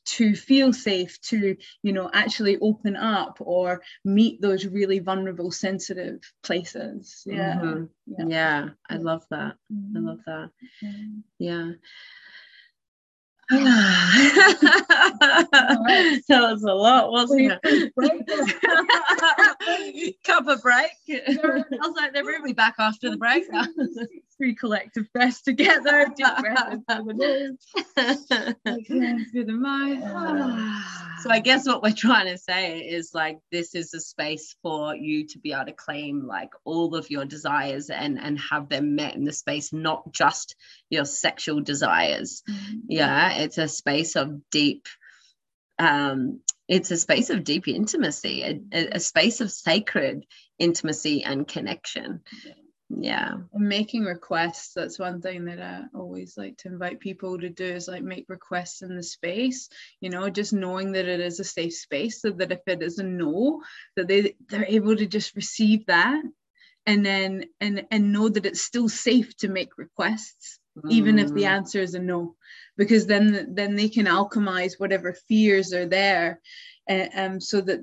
[0.05, 6.21] to feel safe to you know actually open up or meet those really vulnerable sensitive
[6.43, 7.85] places yeah mm-hmm.
[8.07, 8.27] yeah.
[8.27, 8.69] yeah.
[8.91, 9.97] i love that mm-hmm.
[9.97, 10.51] i love that
[10.83, 11.21] mm-hmm.
[11.39, 11.71] yeah
[16.29, 17.93] that was a lot, wasn't it?
[20.25, 20.91] Cup of break.
[21.11, 23.45] I was like, they're really back after the break.
[24.43, 27.57] Three collective breaths together, deep breath into
[29.31, 30.83] through the mouth.
[31.23, 34.97] So I guess what we're trying to say is like this is a space for
[34.97, 38.97] you to be able to claim like all of your desires and and have them
[38.97, 40.57] met in the space, not just
[40.91, 42.43] your sexual desires.
[42.51, 42.79] Mm-hmm.
[42.89, 44.89] Yeah, it's a space of deep
[45.79, 50.27] um it's a space of deep intimacy a, a space of sacred
[50.59, 52.53] intimacy and connection yeah
[53.53, 57.65] and making requests that's one thing that i always like to invite people to do
[57.65, 59.69] is like make requests in the space
[60.01, 62.99] you know just knowing that it is a safe space so that if it is
[62.99, 63.61] a no
[63.97, 66.23] that they they're able to just receive that
[66.87, 70.91] and then and and know that it's still safe to make requests mm.
[70.91, 71.49] even if the mm.
[71.49, 72.35] answer is a no
[72.77, 76.41] because then then they can alchemize whatever fears are there
[76.89, 77.81] and um, so that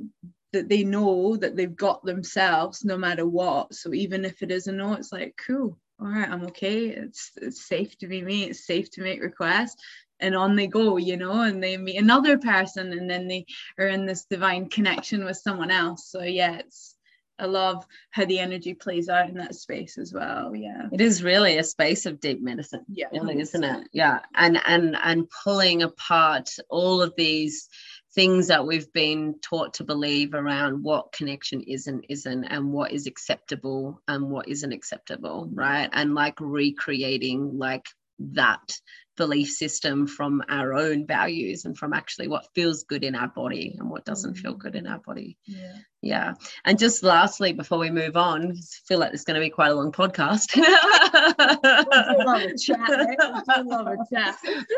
[0.53, 3.73] that they know that they've got themselves no matter what.
[3.73, 6.88] So even if it is a no, it's like, cool, all right, I'm okay.
[6.88, 8.45] It's it's safe to be me.
[8.45, 9.81] It's safe to make requests.
[10.21, 13.45] And on they go, you know, and they meet another person and then they
[13.77, 16.07] are in this divine connection with someone else.
[16.09, 16.95] So yeah, it's
[17.39, 20.53] I love how the energy plays out in that space as well.
[20.53, 20.89] Yeah.
[20.91, 22.85] It is really a space of deep medicine.
[22.91, 23.07] Yeah.
[23.13, 23.88] Really, isn't it?
[23.93, 24.19] Yeah.
[24.35, 27.69] And and and pulling apart all of these
[28.15, 32.91] things that we've been taught to believe around what connection is and isn't and what
[32.91, 35.89] is acceptable and what isn't acceptable right?
[35.93, 37.86] And like recreating like
[38.19, 38.80] that
[39.19, 43.75] belief system from our own values and from actually what feels good in our body
[43.77, 44.60] and what doesn't feel mm.
[44.60, 45.38] good in our body.
[45.45, 45.73] Yeah.
[46.01, 46.34] Yeah.
[46.63, 49.71] And just lastly before we move on I feel like it's going to be quite
[49.71, 50.58] a long podcast.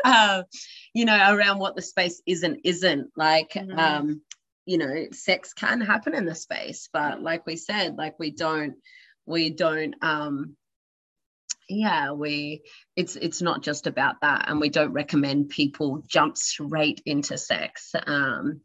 [0.04, 0.42] Uh,
[0.94, 3.78] you know around what the space isn't isn't like mm.
[3.78, 4.22] um
[4.66, 8.74] you know sex can happen in the space but like we said like we don't
[9.24, 10.56] we don't um
[11.68, 12.62] yeah we
[12.96, 17.94] it's it's not just about that and we don't recommend people jump straight into sex
[18.06, 18.60] um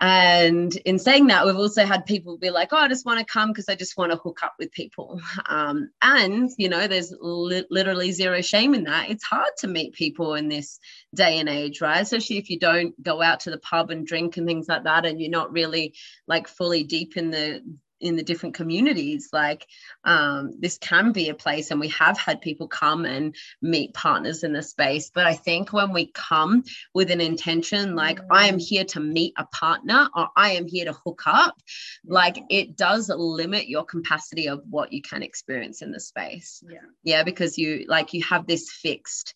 [0.00, 3.24] and in saying that we've also had people be like oh i just want to
[3.24, 7.14] come because i just want to hook up with people um, and you know there's
[7.20, 9.10] li- literally zero shame in that.
[9.10, 10.78] It's hard to meet people in this
[11.14, 12.00] day and age right?
[12.00, 15.06] Especially if you don't go out to the pub and drink and things like that
[15.06, 15.94] and you're not really
[16.26, 17.62] like fully deep in the
[18.00, 19.66] in the different communities like
[20.04, 24.44] um, this can be a place and we have had people come and meet partners
[24.44, 26.62] in the space but i think when we come
[26.94, 28.26] with an intention like mm.
[28.30, 31.56] i am here to meet a partner or i am here to hook up
[32.04, 36.62] like it does limit your capacity of what you can experience in the space.
[36.68, 36.78] Yeah.
[37.02, 39.34] Yeah because you like you have this fixed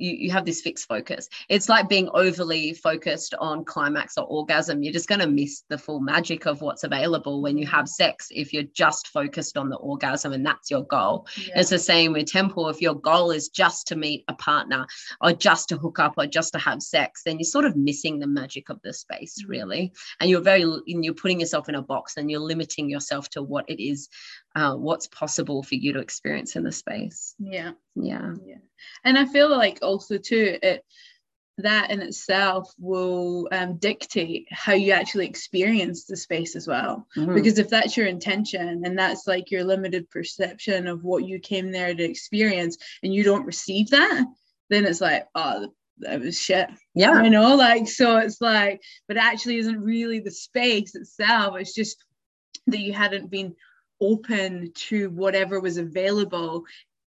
[0.00, 1.28] you, you have this fixed focus.
[1.48, 4.82] It's like being overly focused on climax or orgasm.
[4.82, 8.28] You're just going to miss the full magic of what's available when you have sex
[8.30, 11.26] if you're just focused on the orgasm and that's your goal.
[11.36, 11.60] Yeah.
[11.60, 12.68] It's the same with temple.
[12.68, 14.86] If your goal is just to meet a partner
[15.20, 18.18] or just to hook up or just to have sex, then you're sort of missing
[18.18, 19.50] the magic of the space, mm-hmm.
[19.50, 19.92] really.
[20.20, 23.42] And you're very, and you're putting yourself in a box and you're limiting yourself to
[23.42, 24.08] what it is
[24.54, 27.34] uh, what's possible for you to experience in the space.
[27.38, 27.72] Yeah.
[27.94, 28.34] Yeah.
[28.44, 28.58] Yeah.
[29.04, 30.84] And I feel like also too, it
[31.58, 37.06] that in itself will um, dictate how you actually experience the space as well.
[37.16, 37.34] Mm-hmm.
[37.34, 41.70] Because if that's your intention and that's like your limited perception of what you came
[41.70, 44.24] there to experience and you don't receive that,
[44.70, 46.70] then it's like, oh, that was shit.
[46.94, 47.22] Yeah.
[47.22, 51.56] You know, like, so it's like, but actually isn't really the space itself.
[51.58, 52.02] It's just
[52.68, 53.54] that you hadn't been
[54.00, 56.64] open to whatever was available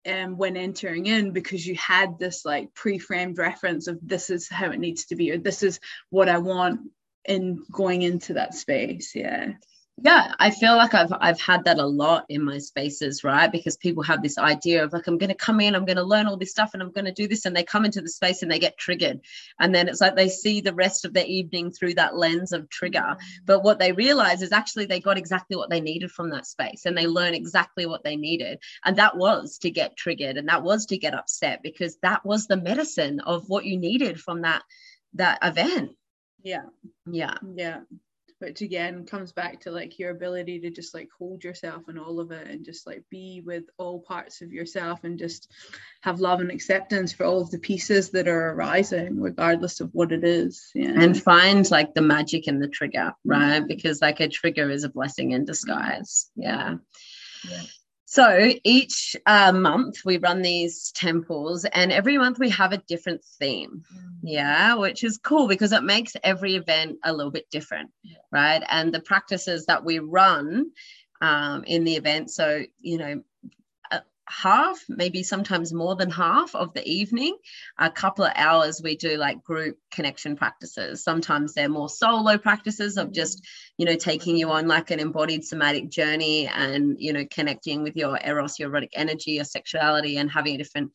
[0.07, 4.71] um, when entering in because you had this like pre-framed reference of this is how
[4.71, 6.81] it needs to be or this is what I want
[7.25, 9.15] in going into that space.
[9.15, 9.55] Yeah
[10.03, 13.53] yeah i feel like i've i've had that a lot in my spaces right?
[13.53, 16.03] Because people have this idea of like i'm going to come in i'm going to
[16.03, 18.09] learn all this stuff and i'm going to do this and they come into the
[18.09, 19.21] space and they get triggered.
[19.61, 22.69] And then it's like they see the rest of the evening through that lens of
[22.69, 22.99] trigger.
[22.99, 23.19] Mm.
[23.45, 26.87] but what they realize is actually they got exactly what they needed from that space
[26.87, 28.59] and they learn exactly what they needed.
[28.85, 32.47] And that was to get triggered and that was to get upset because that was
[32.47, 34.63] the medicine of what you needed from that
[35.15, 35.93] that event.
[36.43, 36.65] Yeah.
[37.07, 37.35] Yeah.
[37.55, 37.81] Yeah
[38.39, 42.21] which again comes back to like your ability to just like hold yourself and all
[42.21, 45.51] of it and just like be with all parts of yourself and just
[46.03, 50.13] have love and acceptance for all of the pieces that are arising regardless of what
[50.13, 53.67] it is yeah and find like the magic in the trigger right?
[53.67, 56.31] Because like a trigger is a blessing in disguise.
[56.37, 56.77] Yeah,
[57.49, 57.63] yeah.
[58.15, 63.25] So each uh, month we run these temples, and every month we have a different
[63.41, 63.83] theme.
[63.93, 64.11] Mm.
[64.23, 67.91] Yeah, which is cool because it makes every event a little bit different,
[68.31, 68.63] right?
[68.71, 70.71] And the practices that we run
[71.23, 73.21] um, in the event, so you know,
[74.29, 77.37] half, maybe sometimes more than half of the evening.
[77.79, 81.03] A couple of hours we do like group connection practices.
[81.05, 83.83] Sometimes they're more solo practices of just, mm-hmm.
[83.83, 87.97] you know, taking you on like an embodied somatic journey and, you know, connecting with
[87.97, 90.93] your eros, your erotic energy, your sexuality, and having a different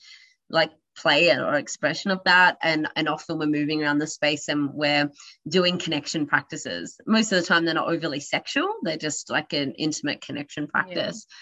[0.50, 4.70] like play or expression of that and and often we're moving around the space and
[4.74, 5.10] we're
[5.48, 9.72] doing connection practices most of the time they're not overly sexual they're just like an
[9.74, 11.36] intimate connection practice yeah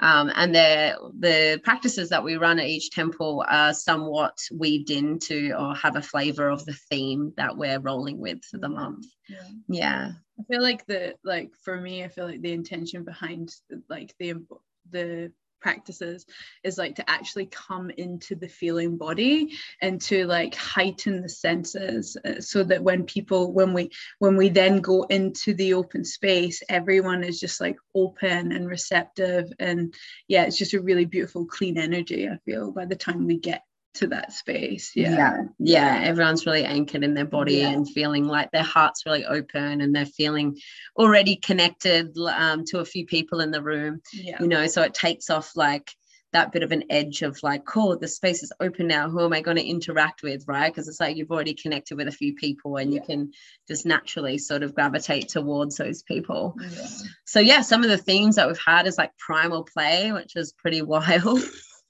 [0.00, 5.54] um, and the the practices that we run at each temple are somewhat weaved into
[5.56, 9.06] or have a flavor of the theme that we're rolling with for the month.
[9.28, 9.46] Yeah.
[9.68, 10.10] yeah.
[10.38, 13.54] I feel like the like for me, I feel like the intention behind
[13.88, 14.44] like the
[14.90, 15.32] the
[15.64, 16.26] practices
[16.62, 22.18] is like to actually come into the feeling body and to like heighten the senses
[22.26, 26.62] uh, so that when people when we when we then go into the open space
[26.68, 29.94] everyone is just like open and receptive and
[30.28, 33.62] yeah it's just a really beautiful clean energy i feel by the time we get
[33.94, 34.92] to that space.
[34.94, 35.16] Yeah.
[35.16, 35.42] yeah.
[35.58, 36.00] Yeah.
[36.04, 37.68] Everyone's really anchored in their body yeah.
[37.68, 40.58] and feeling like their heart's really open and they're feeling
[40.98, 44.00] already connected um, to a few people in the room.
[44.12, 44.38] Yeah.
[44.40, 45.90] You know, so it takes off like
[46.32, 49.08] that bit of an edge of like, cool, the space is open now.
[49.08, 50.44] Who am I going to interact with?
[50.48, 50.68] Right.
[50.68, 53.00] Because it's like you've already connected with a few people and yeah.
[53.00, 53.32] you can
[53.68, 56.56] just naturally sort of gravitate towards those people.
[56.60, 56.86] Yeah.
[57.24, 60.52] So, yeah, some of the themes that we've had is like primal play, which is
[60.52, 61.40] pretty wild.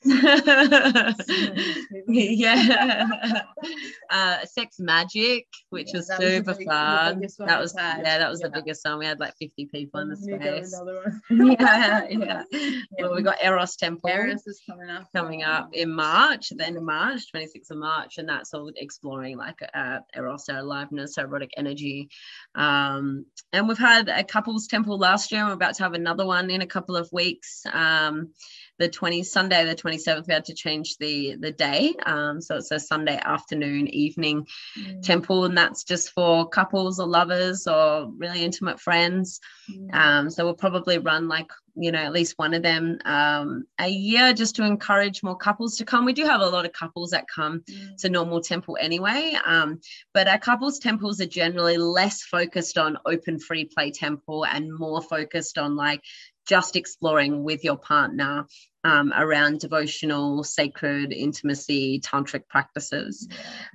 [2.09, 3.09] yeah.
[4.11, 7.21] Uh, Sex Magic, which yeah, was super was fun.
[7.47, 8.49] That was yeah, that was yeah.
[8.49, 8.99] the biggest one.
[8.99, 10.79] We had like 50 people in the space.
[11.31, 12.43] yeah, yeah,
[12.99, 14.11] Well, we got Eros Temple.
[14.11, 15.09] Eros is coming up.
[15.15, 19.39] Coming up in March, the end of March, 26th of March, and that's all exploring
[19.39, 22.11] like uh, Eros, our aliveness, our erotic energy.
[22.55, 25.47] Um, and we've had a couples temple last year.
[25.47, 27.63] We're about to have another one in a couple of weeks.
[27.73, 28.33] Um,
[28.79, 31.95] the 20 Sunday, the 27th, we had to change the the day.
[32.05, 34.47] Um, so it's a Sunday afternoon, evening
[34.79, 35.03] mm.
[35.03, 39.41] temple, and that's just for couples or lovers or really intimate friends.
[39.71, 39.95] Mm.
[39.95, 43.89] Um, so we'll probably run like you know at least one of them um, a
[43.89, 47.11] year just to encourage more couples to come we do have a lot of couples
[47.11, 47.97] that come mm.
[47.97, 49.81] to normal temple anyway um,
[50.13, 55.03] but our couples temples are generally less focused on open free play temple and more
[55.03, 56.01] focused on like
[56.47, 58.47] just exploring with your partner
[58.85, 63.29] um, around devotional, sacred intimacy, tantric practices.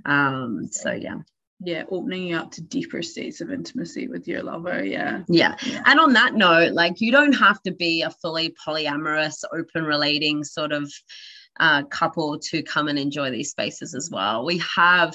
[0.06, 1.18] Um, so, yeah.
[1.62, 4.84] Yeah, opening you up to deeper states of intimacy with your lover.
[4.84, 5.24] Yeah.
[5.28, 5.56] yeah.
[5.66, 5.84] Yeah.
[5.86, 10.46] And on that note, like you don't have to be a fully polyamorous, open relating
[10.46, 10.90] sort of
[11.60, 14.46] uh, couple to come and enjoy these spaces as well.
[14.46, 15.14] We have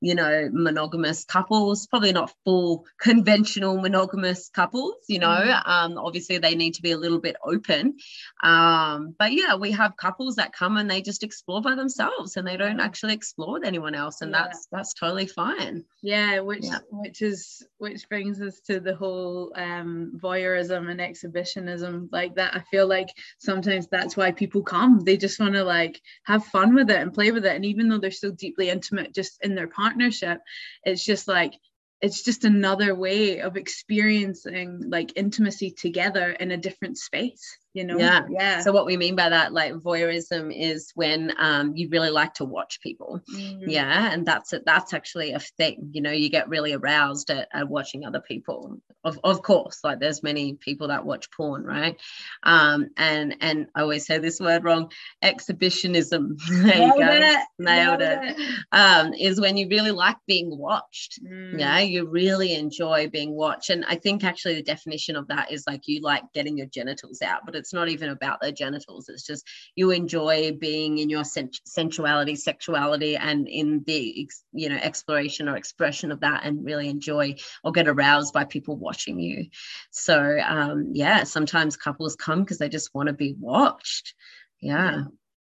[0.00, 5.68] you know, monogamous couples, probably not full conventional monogamous couples, you know, mm.
[5.68, 7.96] um, obviously they need to be a little bit open.
[8.42, 12.46] Um, but yeah, we have couples that come and they just explore by themselves and
[12.46, 14.22] they don't actually explore with anyone else.
[14.22, 14.44] And yeah.
[14.44, 15.84] that's, that's totally fine.
[16.02, 16.40] Yeah.
[16.40, 16.78] Which, yeah.
[16.90, 22.54] which is, which brings us to the whole um, voyeurism and exhibitionism like that.
[22.54, 25.00] I feel like sometimes that's why people come.
[25.00, 27.54] They just want to like have fun with it and play with it.
[27.54, 30.38] And even though they're so deeply intimate just in their partner, partnership
[30.84, 31.54] it's just like
[32.00, 37.98] it's just another way of experiencing like intimacy together in a different space you know?
[37.98, 38.22] Yeah.
[38.28, 38.60] Yeah.
[38.60, 42.44] So what we mean by that like voyeurism is when um you really like to
[42.44, 43.20] watch people.
[43.32, 43.68] Mm-hmm.
[43.68, 47.48] yeah and that's it that's actually a thing you know you get really aroused at,
[47.52, 48.78] at watching other people.
[49.04, 51.96] Of, of course like there's many people that watch porn right?
[52.42, 54.90] Um and and i always say this word wrong
[55.22, 56.36] exhibitionism.
[56.50, 57.12] There nailed you go.
[57.12, 57.38] it.
[57.58, 58.36] nailed, nailed it.
[58.38, 58.64] it.
[58.72, 61.20] Um is when you really like being watched.
[61.24, 61.58] Mm.
[61.58, 63.70] yeah you really enjoy being watched.
[63.70, 67.22] And i think actually the definition of that is like you like getting your genitals
[67.22, 69.46] out but it's not even about their genitals it's just
[69.76, 76.10] you enjoy being in your sensuality sexuality and in the you know exploration or expression
[76.10, 79.46] of that and really enjoy or get aroused by people watching you
[79.90, 84.14] so um yeah sometimes couples come because they just want to be watched
[84.60, 85.04] yeah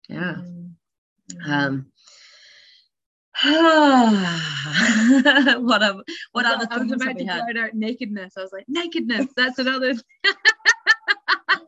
[0.08, 1.50] yeah mm-hmm.
[1.50, 1.86] um
[3.42, 3.42] what
[5.82, 5.96] a,
[6.32, 8.34] what other I was about to out nakedness.
[8.36, 9.26] I was like, nakedness.
[9.36, 9.94] That's another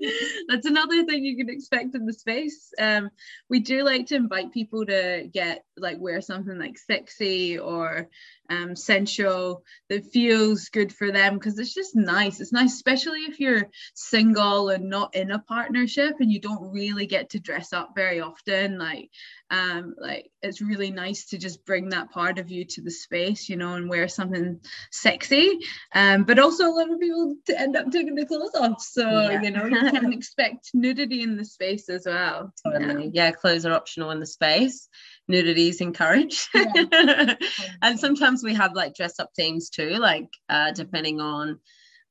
[0.48, 2.72] that's another thing you can expect in the space.
[2.78, 3.10] Um,
[3.48, 8.08] we do like to invite people to get like wear something like sexy or
[8.48, 12.40] um, sensual that feels good for them because it's just nice.
[12.40, 17.06] It's nice, especially if you're single and not in a partnership and you don't really
[17.06, 18.78] get to dress up very often.
[18.78, 19.10] Like,
[19.50, 23.48] um, like it's really nice to just bring that part of you to the space,
[23.48, 24.60] you know, and wear something
[24.90, 25.58] sexy.
[25.94, 29.08] Um, but also a lot of people to end up taking the clothes off, so
[29.08, 29.42] yeah.
[29.42, 32.52] you know you can expect nudity in the space as well.
[32.64, 33.10] Totally.
[33.12, 33.26] Yeah.
[33.26, 34.88] yeah, clothes are optional in the space
[35.28, 36.48] nudity is encouraged.
[36.54, 37.34] Yeah.
[37.82, 41.60] and sometimes we have like dress up themes too, like uh, depending on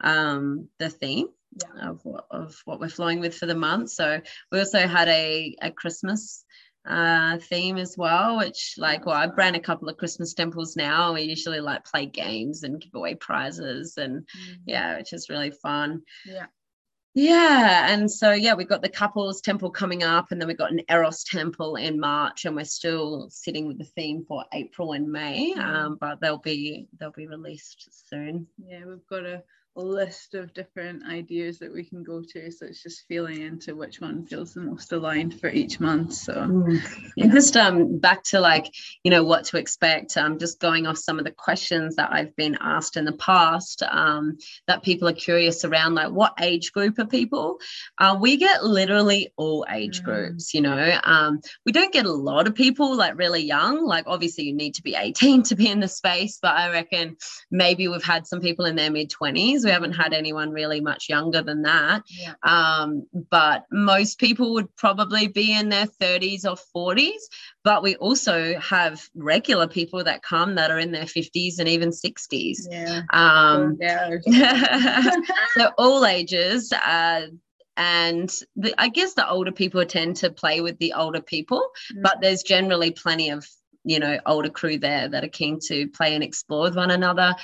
[0.01, 1.27] um, the theme.
[1.63, 1.91] Yeah.
[1.91, 3.91] Of, what, of what we're flowing with for the month.
[3.91, 4.19] So
[4.51, 6.43] we also had a, a Christmas
[6.85, 11.13] uh, theme as well, which like, well, I ran a couple of Christmas temples now.
[11.13, 14.53] We usually like play games and give away prizes and mm-hmm.
[14.65, 16.01] yeah, which is really fun.
[16.25, 16.47] Yeah.
[17.17, 20.73] Yeah, and so yeah, we've got the couples temple coming up, and then we've got
[20.73, 25.09] an Eros temple in March, and we're still sitting with the theme for April and
[25.09, 25.63] May, mm.
[25.63, 28.45] um, but they'll be they'll be released soon.
[28.57, 29.41] Yeah, we've got a
[29.83, 32.51] list of different ideas that we can go to.
[32.51, 36.13] So it's just feeling into which one feels the most aligned for each month.
[36.13, 36.81] So mm.
[37.17, 37.27] yeah.
[37.27, 38.73] just um back to like,
[39.03, 40.15] you know, what to expect.
[40.17, 43.13] I'm um, just going off some of the questions that I've been asked in the
[43.13, 47.59] past um, that people are curious around, like what age group are people?
[47.97, 50.05] Uh, we get literally all age mm.
[50.05, 50.99] groups, you know.
[51.03, 53.85] Um, we don't get a lot of people like really young.
[53.85, 57.17] Like obviously you need to be 18 to be in the space, but I reckon
[57.51, 61.09] maybe we've had some people in their mid 20s we haven't had anyone really much
[61.09, 62.03] younger than that.
[62.07, 62.33] Yeah.
[62.43, 67.19] Um, but most people would probably be in their 30s or 40s.
[67.63, 71.89] But we also have regular people that come that are in their 50s and even
[71.89, 72.59] 60s.
[72.69, 73.01] Yeah.
[73.11, 73.77] Um,
[75.57, 76.71] so all ages.
[76.71, 77.27] Uh,
[77.77, 82.03] and the, I guess the older people tend to play with the older people, mm.
[82.03, 83.45] but there's generally plenty of
[83.85, 87.35] you know older crew there that are keen to play and explore with one another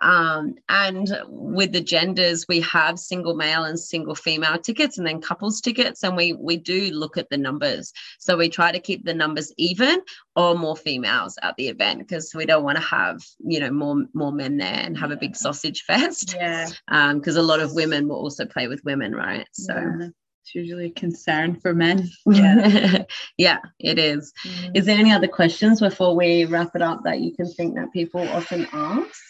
[0.00, 5.20] um, and with the genders, we have single male and single female tickets, and then
[5.20, 7.92] couples tickets, and we we do look at the numbers.
[8.18, 10.00] So we try to keep the numbers even
[10.36, 14.06] or more females at the event because we don't want to have you know more
[14.14, 16.34] more men there and have a big sausage fest.
[16.38, 16.70] Yeah.
[16.86, 19.46] Because um, a lot of women will also play with women, right?
[19.52, 19.74] So.
[19.74, 20.08] Yeah.
[20.50, 22.10] It's usually a concern for men.
[22.26, 23.04] Yeah,
[23.36, 24.32] yeah, it is.
[24.44, 24.76] Mm.
[24.76, 27.92] Is there any other questions before we wrap it up that you can think that
[27.92, 29.22] people often ask?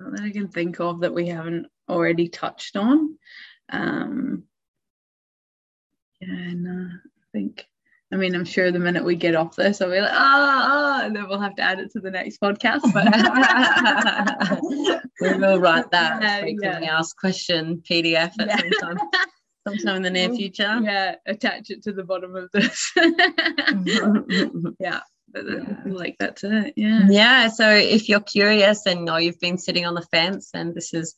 [0.00, 3.18] that I can think of that we haven't already touched on.
[3.68, 4.44] Um,
[6.20, 7.66] yeah, no, I think.
[8.12, 11.06] I mean, I'm sure the minute we get off this, I'll be like, ah, oh,
[11.06, 12.80] and then we'll have to add it to the next podcast.
[12.92, 13.06] But
[15.20, 16.98] we will write that uh, frequently yeah.
[16.98, 18.56] asked question PDF at yeah.
[18.56, 18.98] some time,
[19.68, 20.80] sometime in the near future.
[20.82, 22.92] Yeah, attach it to the bottom of this.
[24.80, 25.00] yeah
[25.86, 27.06] like that's it yeah.
[27.08, 30.92] Yeah so if you're curious and know you've been sitting on the fence and this
[30.94, 31.14] is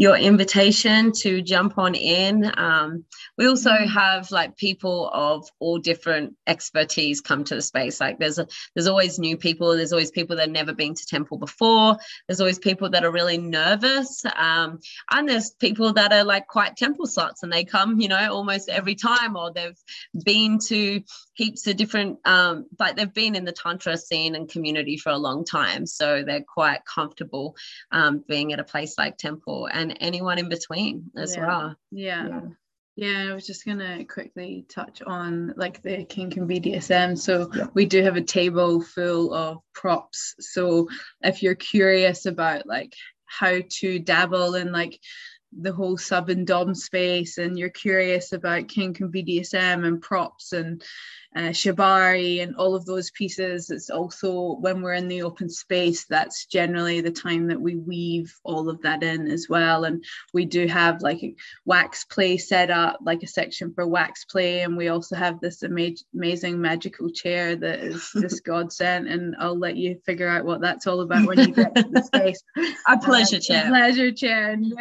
[0.00, 2.50] your invitation to jump on in.
[2.56, 3.04] Um,
[3.36, 8.00] we also have like people of all different expertise come to the space.
[8.00, 9.76] Like there's a, there's always new people.
[9.76, 11.98] There's always people that have never been to temple before.
[12.26, 14.24] There's always people that are really nervous.
[14.36, 14.78] Um,
[15.10, 18.70] and there's people that are like quite temple sluts and they come you know almost
[18.70, 19.78] every time or they've
[20.24, 21.02] been to
[21.40, 25.16] heaps of different um, like they've been in the tantra scene and community for a
[25.16, 27.56] long time so they're quite comfortable
[27.92, 31.46] um, being at a place like temple and anyone in between as yeah.
[31.46, 32.28] well yeah.
[32.28, 32.40] yeah.
[32.96, 37.16] Yeah, I was just gonna quickly touch on like the kink and BDSM.
[37.16, 37.68] So yeah.
[37.72, 40.34] we do have a table full of props.
[40.40, 40.88] So
[41.22, 42.92] if you're curious about like
[43.24, 44.98] how to dabble in like
[45.58, 50.52] the whole sub and dom space and you're curious about kink and BDSM and props
[50.52, 50.82] and
[51.36, 53.70] uh, shibari and all of those pieces.
[53.70, 58.34] It's also when we're in the open space, that's generally the time that we weave
[58.42, 59.84] all of that in as well.
[59.84, 61.34] And we do have like a
[61.64, 64.62] wax play set up, like a section for wax play.
[64.62, 69.06] And we also have this ama- amazing magical chair that is just godsend.
[69.06, 72.02] And I'll let you figure out what that's all about when you get to the
[72.14, 72.42] space.
[72.88, 73.66] a pleasure um, chair.
[73.66, 74.50] A pleasure chair.
[74.50, 74.74] And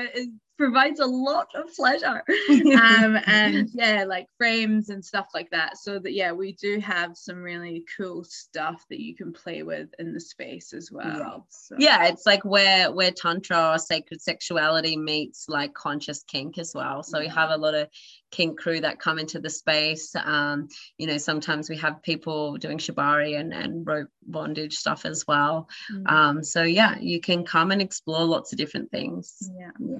[0.59, 2.21] provides a lot of pleasure.
[2.49, 5.77] um, and yeah, like frames and stuff like that.
[5.77, 9.87] So that yeah, we do have some really cool stuff that you can play with
[9.99, 11.07] in the space as well.
[11.17, 11.75] Yeah, so.
[11.79, 17.03] yeah it's like where where tantra or sacred sexuality meets like conscious kink as well.
[17.03, 17.23] So yeah.
[17.23, 17.87] we have a lot of
[18.29, 20.13] kink crew that come into the space.
[20.13, 25.25] Um, you know, sometimes we have people doing shibari and, and rope bondage stuff as
[25.25, 25.69] well.
[25.91, 26.13] Mm-hmm.
[26.13, 29.49] Um, so yeah, you can come and explore lots of different things.
[29.57, 29.71] Yeah.
[29.79, 29.97] Yeah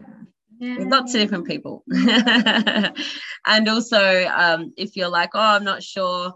[0.60, 0.76] yeah.
[0.80, 1.84] lots of different people.
[1.91, 6.36] and also, um, if you're like, oh, I'm not sure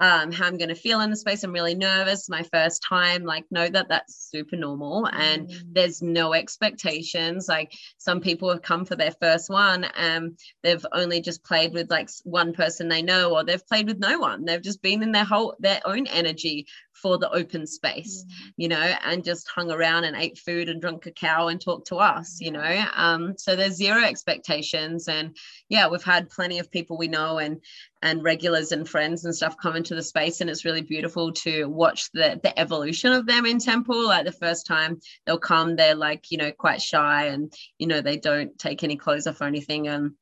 [0.00, 1.42] um, how I'm going to feel in the space.
[1.42, 3.24] I'm really nervous, my first time.
[3.24, 5.60] Like, know that that's super normal and mm.
[5.72, 7.48] there's no expectations.
[7.48, 11.90] Like, some people have come for their first one and they've only just played with
[11.90, 14.44] like one person they know, or they've played with no one.
[14.44, 16.66] They've just been in their whole, their own energy
[17.00, 18.52] for the open space, mm.
[18.56, 21.96] you know, and just hung around and ate food and drunk cacao and talked to
[21.96, 22.84] us, you know.
[22.94, 25.08] Um, so there's zero expectations.
[25.08, 25.36] And
[25.68, 27.60] yeah, we've had plenty of people we know and
[28.02, 31.64] and regulars and friends and stuff come into the space and it's really beautiful to
[31.64, 35.96] watch the the evolution of them in temple like the first time they'll come they're
[35.96, 39.44] like you know quite shy and you know they don't take any clothes off or
[39.44, 40.12] anything and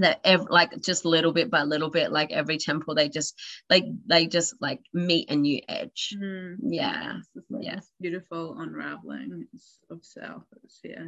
[0.00, 3.34] that ev- like just little bit by little bit like every temple they just
[3.68, 6.16] like they just like meet a new edge.
[6.16, 6.56] Mm.
[6.62, 7.18] yeah.
[7.50, 7.80] Yeah.
[8.00, 9.46] beautiful unraveling
[9.90, 10.42] of self.
[10.64, 11.06] It's yeah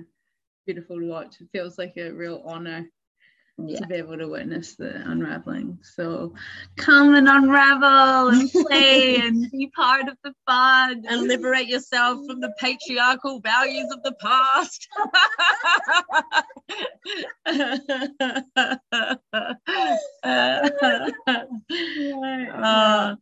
[0.66, 2.86] beautiful to watch it feels like a real honor
[3.68, 3.80] yeah.
[3.80, 5.78] to be able to witness the unraveling.
[5.82, 6.34] So
[6.76, 12.40] come and unravel and play and be part of the fun and liberate yourself from
[12.40, 14.88] the patriarchal values of the past.
[22.54, 23.16] uh,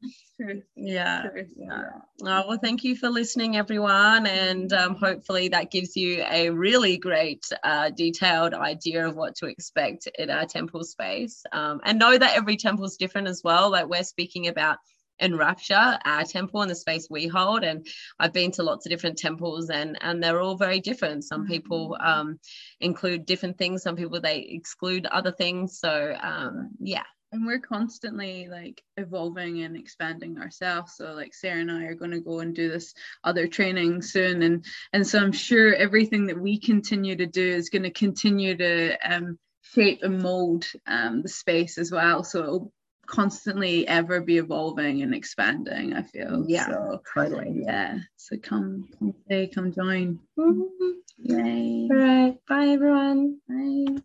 [0.76, 1.26] yeah.
[1.56, 1.82] yeah.
[2.22, 4.26] Oh, well, thank you for listening, everyone.
[4.26, 9.46] And um, hopefully that gives you a really great, uh, detailed idea of what to
[9.46, 11.44] expect in our temple space.
[11.52, 13.70] Um, and know that every temple is different as well.
[13.70, 14.78] Like we're speaking about
[15.20, 17.62] Enrapture, our temple and the space we hold.
[17.62, 17.86] And
[18.18, 21.24] I've been to lots of different temples and, and they're all very different.
[21.24, 22.06] Some people mm-hmm.
[22.06, 22.40] um,
[22.80, 25.78] include different things, some people they exclude other things.
[25.78, 30.94] So, um, yeah, and we're constantly like evolving and expanding ourselves.
[30.96, 34.42] So like sara and i are going to go and do this other training soon.
[34.42, 38.56] And and so i'm sure everything that we continue to do is going to continue
[38.56, 42.24] to um, shape and mold um, the space as well.
[42.24, 42.72] So it'll
[43.06, 46.44] constantly ever be evolving and expanding i feel.
[46.46, 47.62] Yeah so, totally.
[47.64, 47.98] yeah.
[48.16, 50.20] So come come stay come join.
[50.38, 50.90] Mm-hmm.
[51.18, 51.88] yay.
[51.90, 52.38] All right.
[52.48, 53.40] Bye everyone.
[53.48, 54.02] Bye